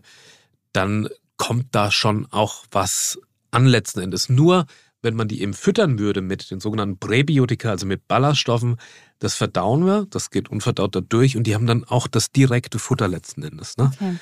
dann 0.71 1.09
kommt 1.35 1.67
da 1.71 1.91
schon 1.91 2.27
auch 2.31 2.63
was 2.71 3.19
an 3.51 3.65
letzten 3.65 3.99
Endes. 3.99 4.29
Nur 4.29 4.67
wenn 5.03 5.15
man 5.15 5.27
die 5.27 5.41
eben 5.41 5.53
füttern 5.53 5.99
würde 5.99 6.21
mit 6.21 6.49
den 6.49 6.59
sogenannten 6.59 6.97
Präbiotika, 6.97 7.69
also 7.69 7.85
mit 7.85 8.07
Ballaststoffen, 8.07 8.77
das 9.19 9.35
verdauen 9.35 9.85
wir, 9.85 10.07
das 10.09 10.31
geht 10.31 10.49
unverdaut 10.49 10.95
da 10.95 11.01
durch 11.01 11.37
und 11.37 11.45
die 11.45 11.53
haben 11.53 11.67
dann 11.67 11.83
auch 11.83 12.07
das 12.07 12.31
direkte 12.31 12.79
Futter 12.79 13.07
letzten 13.07 13.43
Endes. 13.43 13.77
Ne? 13.77 13.91
Okay. 13.93 14.15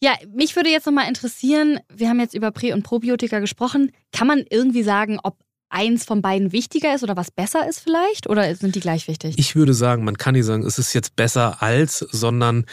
Ja, 0.00 0.12
mich 0.32 0.54
würde 0.54 0.70
jetzt 0.70 0.86
nochmal 0.86 1.08
interessieren, 1.08 1.80
wir 1.92 2.08
haben 2.08 2.20
jetzt 2.20 2.34
über 2.34 2.52
Prä- 2.52 2.72
und 2.72 2.82
Probiotika 2.84 3.40
gesprochen. 3.40 3.90
Kann 4.12 4.28
man 4.28 4.44
irgendwie 4.48 4.84
sagen, 4.84 5.18
ob 5.22 5.38
eins 5.70 6.04
von 6.04 6.22
beiden 6.22 6.52
wichtiger 6.52 6.94
ist 6.94 7.02
oder 7.02 7.16
was 7.16 7.30
besser 7.30 7.68
ist 7.68 7.80
vielleicht? 7.80 8.28
Oder 8.28 8.54
sind 8.54 8.74
die 8.74 8.80
gleich 8.80 9.08
wichtig? 9.08 9.34
Ich 9.38 9.56
würde 9.56 9.74
sagen, 9.74 10.04
man 10.04 10.16
kann 10.16 10.34
nicht 10.34 10.44
sagen, 10.44 10.64
es 10.64 10.78
ist 10.78 10.94
jetzt 10.94 11.16
besser 11.16 11.62
als, 11.62 11.98
sondern 11.98 12.64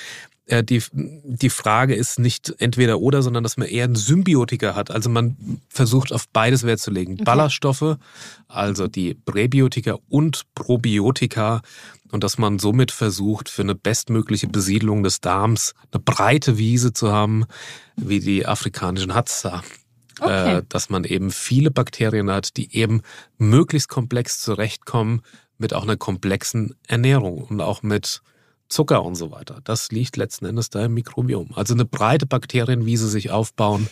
die, 0.48 0.84
die 0.92 1.50
Frage 1.50 1.96
ist 1.96 2.20
nicht 2.20 2.54
entweder 2.60 3.00
oder, 3.00 3.24
sondern 3.24 3.44
dass 3.44 3.58
man 3.58 3.68
eher 3.68 3.86
einen 3.86 3.96
Symbiotiker 3.96 4.76
hat. 4.76 4.92
Also 4.92 5.10
man 5.10 5.62
versucht 5.70 6.14
auf 6.14 6.28
beides 6.30 6.64
Wert 6.64 6.80
zu 6.80 6.92
legen. 6.92 7.14
Okay. 7.14 7.24
Ballaststoffe, 7.24 7.98
also 8.48 8.88
die 8.88 9.16
Präbiotika 9.16 9.98
und 10.08 10.44
Probiotika 10.54 11.62
und 12.12 12.24
dass 12.24 12.38
man 12.38 12.60
somit 12.60 12.92
versucht, 12.92 13.50
für 13.50 13.64
eine 13.64 13.76
bestmögliche 13.76 14.48
Besiedlung 14.48 15.04
des 15.04 15.20
Darms 15.20 15.74
eine 15.92 16.02
breite 16.02 16.58
Wiese 16.58 16.94
zu 16.94 17.12
haben, 17.12 17.46
wie 17.96 18.20
die 18.20 18.46
afrikanischen 18.46 19.16
Hatza. 19.16 19.64
Okay. 20.20 20.60
Äh, 20.60 20.64
dass 20.70 20.90
man 20.90 21.04
eben 21.04 21.30
viele 21.30 21.72
Bakterien 21.72 22.32
hat, 22.32 22.56
die 22.56 22.74
eben 22.74 23.02
möglichst 23.38 23.90
komplex 23.90 24.40
zurechtkommen 24.40 25.22
mit 25.58 25.74
auch 25.74 25.84
einer 25.84 25.98
komplexen 25.98 26.76
Ernährung 26.88 27.44
und 27.44 27.60
auch 27.60 27.84
mit 27.84 28.22
Zucker 28.70 29.04
und 29.04 29.16
so 29.16 29.32
weiter. 29.32 29.60
Das 29.64 29.92
liegt 29.92 30.18
letzten 30.18 30.46
Endes 30.46 30.70
da 30.70 30.86
im 30.86 30.94
Mikrobiom. 30.94 31.52
Also 31.56 31.74
eine 31.74 31.86
breite 31.86 32.26
Bakterienwiese 32.26 33.08
sich 33.08 33.32
aufbauen. 33.32 33.88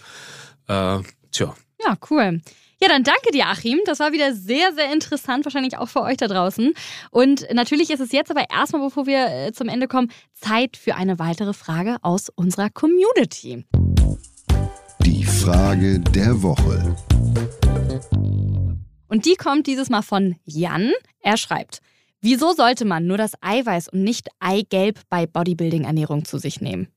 Äh, 0.67 0.99
tja. 1.31 1.55
Ja, 1.83 1.97
cool. 2.09 2.41
Ja, 2.81 2.89
dann 2.89 3.03
danke 3.03 3.31
dir, 3.31 3.47
Achim. 3.47 3.79
Das 3.85 3.99
war 3.99 4.11
wieder 4.11 4.33
sehr, 4.33 4.73
sehr 4.73 4.91
interessant, 4.91 5.45
wahrscheinlich 5.45 5.77
auch 5.77 5.87
für 5.87 6.01
euch 6.01 6.17
da 6.17 6.27
draußen. 6.27 6.73
Und 7.11 7.47
natürlich 7.53 7.89
ist 7.91 8.01
es 8.01 8.11
jetzt 8.11 8.29
aber 8.29 8.49
erstmal, 8.49 8.81
bevor 8.81 9.05
wir 9.05 9.27
äh, 9.27 9.51
zum 9.53 9.69
Ende 9.69 9.87
kommen, 9.87 10.11
Zeit 10.33 10.75
für 10.75 10.95
eine 10.95 11.17
weitere 11.17 11.53
Frage 11.53 11.95
aus 12.01 12.27
unserer 12.29 12.69
Community. 12.69 13.65
Die 15.05 15.23
Frage 15.23 15.99
der 15.99 16.41
Woche. 16.41 16.95
Und 19.07 19.25
die 19.25 19.35
kommt 19.35 19.67
dieses 19.67 19.89
Mal 19.89 20.01
von 20.01 20.35
Jan. 20.43 20.91
Er 21.21 21.37
schreibt, 21.37 21.81
Wieso 22.23 22.53
sollte 22.53 22.85
man 22.85 23.05
nur 23.05 23.17
das 23.17 23.33
Eiweiß 23.41 23.89
und 23.89 24.01
nicht 24.01 24.29
Eigelb 24.39 24.97
bei 25.09 25.27
Bodybuilding-Ernährung 25.27 26.23
zu 26.23 26.37
sich 26.37 26.61
nehmen? 26.61 26.87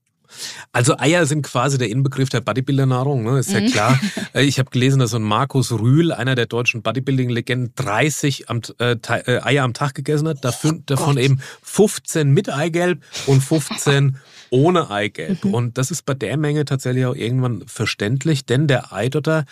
Also 0.71 0.97
Eier 0.97 1.25
sind 1.25 1.41
quasi 1.41 1.77
der 1.77 1.89
Inbegriff 1.89 2.29
der 2.29 2.39
Bodybuilder-Nahrung, 2.39 3.23
ne? 3.23 3.37
ist 3.39 3.51
ja 3.51 3.59
mhm. 3.59 3.67
klar. 3.67 3.99
Äh, 4.33 4.43
ich 4.43 4.59
habe 4.59 4.69
gelesen, 4.69 4.99
dass 4.99 5.11
so 5.11 5.17
ein 5.17 5.23
Markus 5.23 5.71
Rühl, 5.71 6.11
einer 6.11 6.35
der 6.35 6.47
deutschen 6.47 6.81
Bodybuilding-Legenden, 6.81 7.73
30 7.75 8.49
am, 8.49 8.61
äh, 8.79 8.95
äh, 9.07 9.41
Eier 9.41 9.63
am 9.63 9.73
Tag 9.73 9.95
gegessen 9.95 10.27
hat, 10.27 10.43
davon, 10.43 10.77
oh 10.79 10.83
davon 10.85 11.17
eben 11.17 11.39
15 11.61 12.29
mit 12.29 12.49
Eigelb 12.49 13.03
und 13.25 13.41
15 13.41 14.17
ohne 14.49 14.89
Eigelb. 14.89 15.43
Mhm. 15.45 15.53
Und 15.53 15.77
das 15.77 15.91
ist 15.91 16.05
bei 16.05 16.13
der 16.13 16.37
Menge 16.37 16.65
tatsächlich 16.65 17.05
auch 17.05 17.15
irgendwann 17.15 17.63
verständlich, 17.67 18.45
denn 18.45 18.67
der 18.67 18.93
Eidotter 18.93 19.45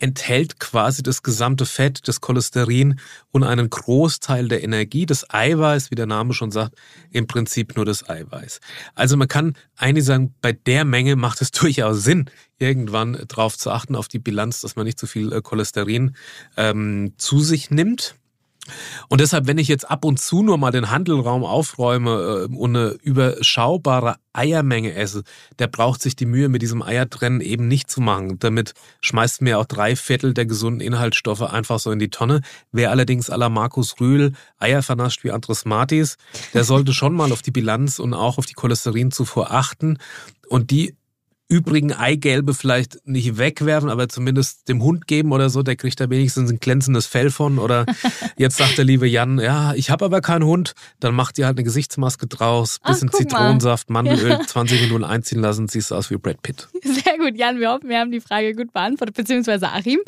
enthält 0.00 0.58
quasi 0.58 1.02
das 1.02 1.22
gesamte 1.22 1.66
Fett, 1.66 2.08
das 2.08 2.20
Cholesterin 2.20 2.98
und 3.30 3.44
einen 3.44 3.68
Großteil 3.70 4.48
der 4.48 4.64
Energie. 4.64 5.06
Das 5.06 5.28
Eiweiß, 5.28 5.90
wie 5.90 5.94
der 5.94 6.06
Name 6.06 6.32
schon 6.32 6.50
sagt, 6.50 6.74
im 7.10 7.26
Prinzip 7.26 7.76
nur 7.76 7.84
das 7.84 8.08
Eiweiß. 8.08 8.60
Also 8.94 9.16
man 9.16 9.28
kann 9.28 9.56
eigentlich 9.76 10.06
sagen, 10.06 10.34
bei 10.40 10.52
der 10.52 10.84
Menge 10.84 11.16
macht 11.16 11.42
es 11.42 11.50
durchaus 11.52 12.02
Sinn, 12.02 12.30
irgendwann 12.58 13.24
darauf 13.28 13.56
zu 13.56 13.70
achten, 13.70 13.94
auf 13.94 14.08
die 14.08 14.18
Bilanz, 14.18 14.60
dass 14.62 14.74
man 14.74 14.86
nicht 14.86 14.98
zu 14.98 15.06
viel 15.06 15.32
äh, 15.32 15.42
Cholesterin 15.42 16.16
ähm, 16.56 17.12
zu 17.16 17.40
sich 17.40 17.70
nimmt. 17.70 18.16
Und 19.08 19.20
deshalb, 19.20 19.46
wenn 19.46 19.58
ich 19.58 19.68
jetzt 19.68 19.90
ab 19.90 20.04
und 20.04 20.20
zu 20.20 20.42
nur 20.42 20.58
mal 20.58 20.70
den 20.70 20.90
Handelraum 20.90 21.44
aufräume 21.44 22.48
äh, 22.50 22.54
und 22.54 22.76
eine 22.76 22.90
überschaubare 23.02 24.16
Eiermenge 24.32 24.94
esse, 24.94 25.24
der 25.58 25.66
braucht 25.66 26.02
sich 26.02 26.14
die 26.14 26.26
Mühe 26.26 26.48
mit 26.48 26.62
diesem 26.62 26.82
Eiertrennen 26.82 27.40
eben 27.40 27.68
nicht 27.68 27.90
zu 27.90 28.00
machen. 28.00 28.38
Damit 28.38 28.74
schmeißt 29.00 29.42
mir 29.42 29.58
auch 29.58 29.64
drei 29.64 29.96
Viertel 29.96 30.34
der 30.34 30.46
gesunden 30.46 30.80
Inhaltsstoffe 30.80 31.42
einfach 31.42 31.78
so 31.78 31.90
in 31.90 31.98
die 31.98 32.10
Tonne. 32.10 32.42
Wer 32.70 32.90
allerdings 32.90 33.28
la 33.28 33.48
Markus 33.48 34.00
Rühl 34.00 34.32
Eier 34.58 34.82
vernascht 34.82 35.24
wie 35.24 35.32
Andres 35.32 35.64
Martis, 35.64 36.16
der 36.54 36.64
sollte 36.64 36.92
schon 36.92 37.14
mal 37.14 37.32
auf 37.32 37.42
die 37.42 37.50
Bilanz 37.50 37.98
und 37.98 38.14
auch 38.14 38.38
auf 38.38 38.46
die 38.46 38.54
Cholesterinzufuhr 38.54 39.50
achten. 39.50 39.98
Und 40.48 40.70
die 40.70 40.96
übrigen 41.50 41.92
Eigelbe 41.92 42.54
vielleicht 42.54 43.06
nicht 43.06 43.36
wegwerfen, 43.36 43.90
aber 43.90 44.08
zumindest 44.08 44.68
dem 44.68 44.82
Hund 44.82 45.06
geben 45.06 45.32
oder 45.32 45.50
so, 45.50 45.62
der 45.62 45.76
kriegt 45.76 46.00
da 46.00 46.08
wenigstens 46.08 46.50
ein 46.50 46.60
glänzendes 46.60 47.06
Fell 47.06 47.30
von. 47.30 47.58
Oder 47.58 47.84
jetzt 48.36 48.56
sagt 48.56 48.78
der 48.78 48.84
liebe 48.84 49.06
Jan, 49.06 49.40
ja, 49.40 49.74
ich 49.74 49.90
habe 49.90 50.04
aber 50.04 50.20
keinen 50.20 50.44
Hund, 50.44 50.74
dann 51.00 51.14
macht 51.14 51.38
ihr 51.38 51.46
halt 51.46 51.58
eine 51.58 51.64
Gesichtsmaske 51.64 52.26
draus, 52.28 52.78
bisschen 52.86 53.10
Ach, 53.12 53.18
Zitronensaft, 53.18 53.90
mal. 53.90 54.04
Mandelöl, 54.04 54.30
ja. 54.30 54.46
20 54.46 54.80
Minuten 54.82 55.04
einziehen 55.04 55.40
lassen, 55.40 55.66
siehst 55.68 55.90
du 55.90 55.96
aus 55.96 56.10
wie 56.10 56.16
Brad 56.16 56.40
Pitt. 56.40 56.68
Sehr 56.82 57.18
gut, 57.18 57.36
Jan, 57.36 57.58
wir 57.58 57.70
hoffen, 57.70 57.88
wir 57.88 57.98
haben 57.98 58.12
die 58.12 58.20
Frage 58.20 58.54
gut 58.54 58.72
beantwortet, 58.72 59.16
beziehungsweise 59.16 59.68
Achim. 59.68 59.98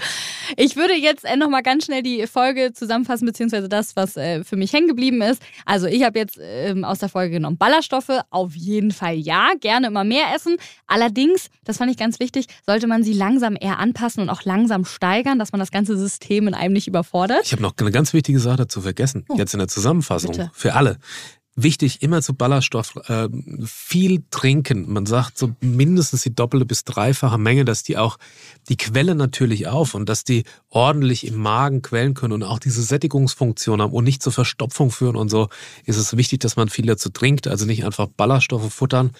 Ich 0.57 0.77
würde 0.77 0.95
jetzt 0.95 1.25
äh, 1.25 1.37
nochmal 1.37 1.63
ganz 1.63 1.87
schnell 1.87 2.03
die 2.03 2.27
Folge 2.27 2.73
zusammenfassen, 2.73 3.27
beziehungsweise 3.27 3.69
das, 3.69 3.97
was 3.97 4.17
äh, 4.17 4.45
für 4.45 4.57
mich 4.57 4.73
hängen 4.73 4.89
geblieben 4.89 5.23
ist. 5.23 5.43
Also 5.67 5.87
ich 5.87 6.03
habe 6.05 6.19
jetzt 6.19 6.39
ähm, 6.41 6.85
aus 6.85 6.99
der 6.99 7.09
Folge 7.09 7.35
genommen 7.35 7.57
Ballaststoffe, 7.57 8.21
auf 8.31 8.55
jeden 8.55 8.91
Fall 8.91 9.15
ja, 9.15 9.51
gerne 9.61 9.89
immer 9.89 10.05
mehr 10.05 10.27
essen. 10.35 10.57
Allerdings 10.87 11.49
das 11.65 11.79
fand 11.79 11.91
ich 11.91 11.97
ganz 11.97 12.19
wichtig, 12.21 12.47
sollte 12.67 12.87
man 12.87 13.05
sie 13.05 13.13
langsam 13.13 13.57
eher 13.59 13.79
anpassen 13.79 14.23
und 14.23 14.31
auch 14.31 14.45
langsam 14.45 14.85
steigern, 14.85 15.39
dass 15.39 15.53
man 15.53 15.61
das 15.61 15.71
ganze 15.71 15.97
System 15.97 16.49
in 16.49 16.55
einem 16.55 16.73
nicht 16.73 16.89
überfordert. 16.89 17.43
Ich 17.45 17.53
habe 17.53 17.63
noch 17.63 17.75
eine 17.79 17.91
ganz 17.91 18.13
wichtige 18.13 18.41
Sache 18.41 18.57
dazu 18.57 18.81
vergessen, 18.81 19.25
oh. 19.29 19.37
jetzt 19.37 19.55
in 19.55 19.59
der 19.59 19.69
Zusammenfassung 19.69 20.33
Bitte. 20.33 20.51
für 20.53 20.75
alle. 20.75 20.99
Wichtig, 21.55 22.03
immer 22.03 22.23
zu 22.23 22.35
Ballaststoff 22.35 22.97
äh, 23.09 23.29
viel 23.65 24.23
trinken. 24.31 24.91
Man 24.91 25.05
sagt 25.05 25.37
so 25.37 25.53
mindestens 25.61 26.23
die 26.23 26.35
doppelte 26.35 26.65
bis 26.65 26.85
dreifache 26.85 27.37
Menge, 27.37 27.65
dass 27.65 27.83
die 27.83 27.99
auch 27.99 28.19
die 28.69 28.77
Quelle 28.77 29.15
natürlich 29.15 29.67
auf 29.67 29.95
und 29.95 30.09
dass 30.09 30.25
die 30.25 30.45
ordentlich 30.71 31.27
im 31.27 31.37
Magen 31.37 31.83
quellen 31.83 32.15
können 32.15 32.33
und 32.33 32.43
auch 32.43 32.59
diese 32.59 32.83
Sättigungsfunktion 32.83 33.83
haben 33.83 33.93
und 33.93 34.05
nicht 34.05 34.23
zur 34.23 34.33
Verstopfung 34.33 34.91
führen 34.91 35.17
und 35.17 35.29
so 35.29 35.49
ist 35.85 35.99
es 35.99 36.17
wichtig, 36.17 36.41
dass 36.41 36.57
man 36.57 36.69
viel 36.71 36.87
dazu 36.87 37.11
trinkt. 37.11 37.47
Also 37.47 37.67
nicht 37.67 37.85
einfach 37.85 38.07
Ballaststoffe 38.07 38.73
futtern, 38.73 39.11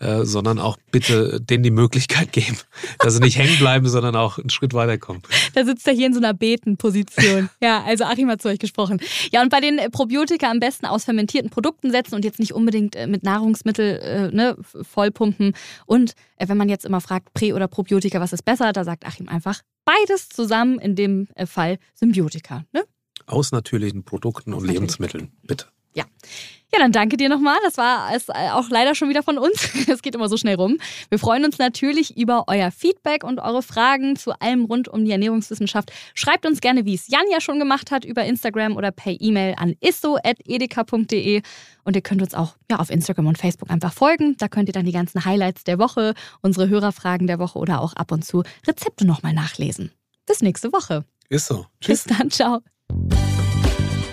äh, 0.00 0.24
sondern 0.24 0.58
auch 0.58 0.78
bitte 0.90 1.40
denen 1.40 1.62
die 1.62 1.70
Möglichkeit 1.70 2.32
geben, 2.32 2.58
dass 2.98 3.14
sie 3.14 3.20
nicht 3.20 3.38
hängen 3.38 3.58
bleiben, 3.58 3.88
sondern 3.88 4.16
auch 4.16 4.38
einen 4.38 4.50
Schritt 4.50 4.74
weiterkommen. 4.74 5.22
Da 5.54 5.64
sitzt 5.64 5.86
er 5.86 5.94
hier 5.94 6.08
in 6.08 6.14
so 6.14 6.18
einer 6.18 6.34
Betenposition. 6.34 7.48
Ja, 7.62 7.84
also 7.84 8.04
Achim 8.04 8.28
hat 8.28 8.42
zu 8.42 8.48
euch 8.48 8.58
gesprochen. 8.58 9.00
Ja, 9.30 9.42
und 9.42 9.50
bei 9.50 9.60
den 9.60 9.78
Probiotika 9.92 10.50
am 10.50 10.58
besten 10.58 10.86
aus 10.86 11.04
fermentierten 11.04 11.50
Produkten 11.50 11.75
setzen 11.82 12.14
und 12.14 12.24
jetzt 12.24 12.38
nicht 12.38 12.52
unbedingt 12.52 12.96
äh, 12.96 13.06
mit 13.06 13.22
Nahrungsmittel 13.22 13.98
äh, 13.98 14.34
ne, 14.34 14.56
vollpumpen. 14.60 15.54
Und 15.86 16.14
äh, 16.36 16.48
wenn 16.48 16.56
man 16.56 16.68
jetzt 16.68 16.84
immer 16.84 17.00
fragt, 17.00 17.32
Prä- 17.34 17.54
oder 17.54 17.68
Probiotika, 17.68 18.20
was 18.20 18.32
ist 18.32 18.44
besser, 18.44 18.72
da 18.72 18.84
sagt 18.84 19.06
Achim 19.06 19.28
einfach 19.28 19.62
beides 19.84 20.28
zusammen, 20.28 20.78
in 20.78 20.94
dem 20.94 21.28
äh, 21.34 21.46
Fall 21.46 21.78
Symbiotika. 21.94 22.64
Ne? 22.72 22.84
Aus 23.26 23.52
natürlichen 23.52 24.04
Produkten 24.04 24.52
Aus 24.52 24.60
und 24.60 24.66
natürlichen 24.66 24.82
Lebensmitteln, 24.82 25.32
bitte. 25.42 25.66
Ja. 25.96 26.04
Ja, 26.72 26.80
dann 26.80 26.92
danke 26.92 27.16
dir 27.16 27.28
nochmal. 27.28 27.56
Das 27.62 27.78
war 27.78 28.14
es 28.14 28.28
äh, 28.28 28.50
auch 28.52 28.68
leider 28.68 28.94
schon 28.94 29.08
wieder 29.08 29.22
von 29.22 29.38
uns. 29.38 29.70
Es 29.88 30.02
geht 30.02 30.14
immer 30.14 30.28
so 30.28 30.36
schnell 30.36 30.56
rum. 30.56 30.78
Wir 31.08 31.18
freuen 31.18 31.44
uns 31.44 31.58
natürlich 31.58 32.16
über 32.18 32.44
euer 32.48 32.70
Feedback 32.70 33.24
und 33.24 33.38
eure 33.38 33.62
Fragen 33.62 34.16
zu 34.16 34.38
allem 34.40 34.64
rund 34.64 34.88
um 34.88 35.04
die 35.04 35.12
Ernährungswissenschaft. 35.12 35.92
Schreibt 36.14 36.44
uns 36.44 36.60
gerne, 36.60 36.84
wie 36.84 36.94
es 36.94 37.08
Jan 37.08 37.24
ja 37.30 37.40
schon 37.40 37.58
gemacht 37.58 37.90
hat, 37.92 38.04
über 38.04 38.24
Instagram 38.24 38.76
oder 38.76 38.90
per 38.90 39.14
E-Mail 39.18 39.54
an 39.56 39.74
isso.edeka.de. 39.80 41.40
Und 41.84 41.96
ihr 41.96 42.02
könnt 42.02 42.20
uns 42.20 42.34
auch 42.34 42.56
ja, 42.70 42.78
auf 42.78 42.90
Instagram 42.90 43.26
und 43.26 43.38
Facebook 43.38 43.70
einfach 43.70 43.92
folgen. 43.92 44.36
Da 44.36 44.48
könnt 44.48 44.68
ihr 44.68 44.74
dann 44.74 44.86
die 44.86 44.92
ganzen 44.92 45.24
Highlights 45.24 45.64
der 45.64 45.78
Woche, 45.78 46.14
unsere 46.42 46.68
Hörerfragen 46.68 47.26
der 47.26 47.38
Woche 47.38 47.58
oder 47.58 47.80
auch 47.80 47.94
ab 47.94 48.12
und 48.12 48.24
zu 48.24 48.42
Rezepte 48.66 49.06
nochmal 49.06 49.32
nachlesen. 49.32 49.92
Bis 50.26 50.42
nächste 50.42 50.72
Woche. 50.72 51.04
Ist 51.28 51.46
so. 51.46 51.66
Bis 51.86 52.04
dann. 52.04 52.30
Ciao. 52.30 52.60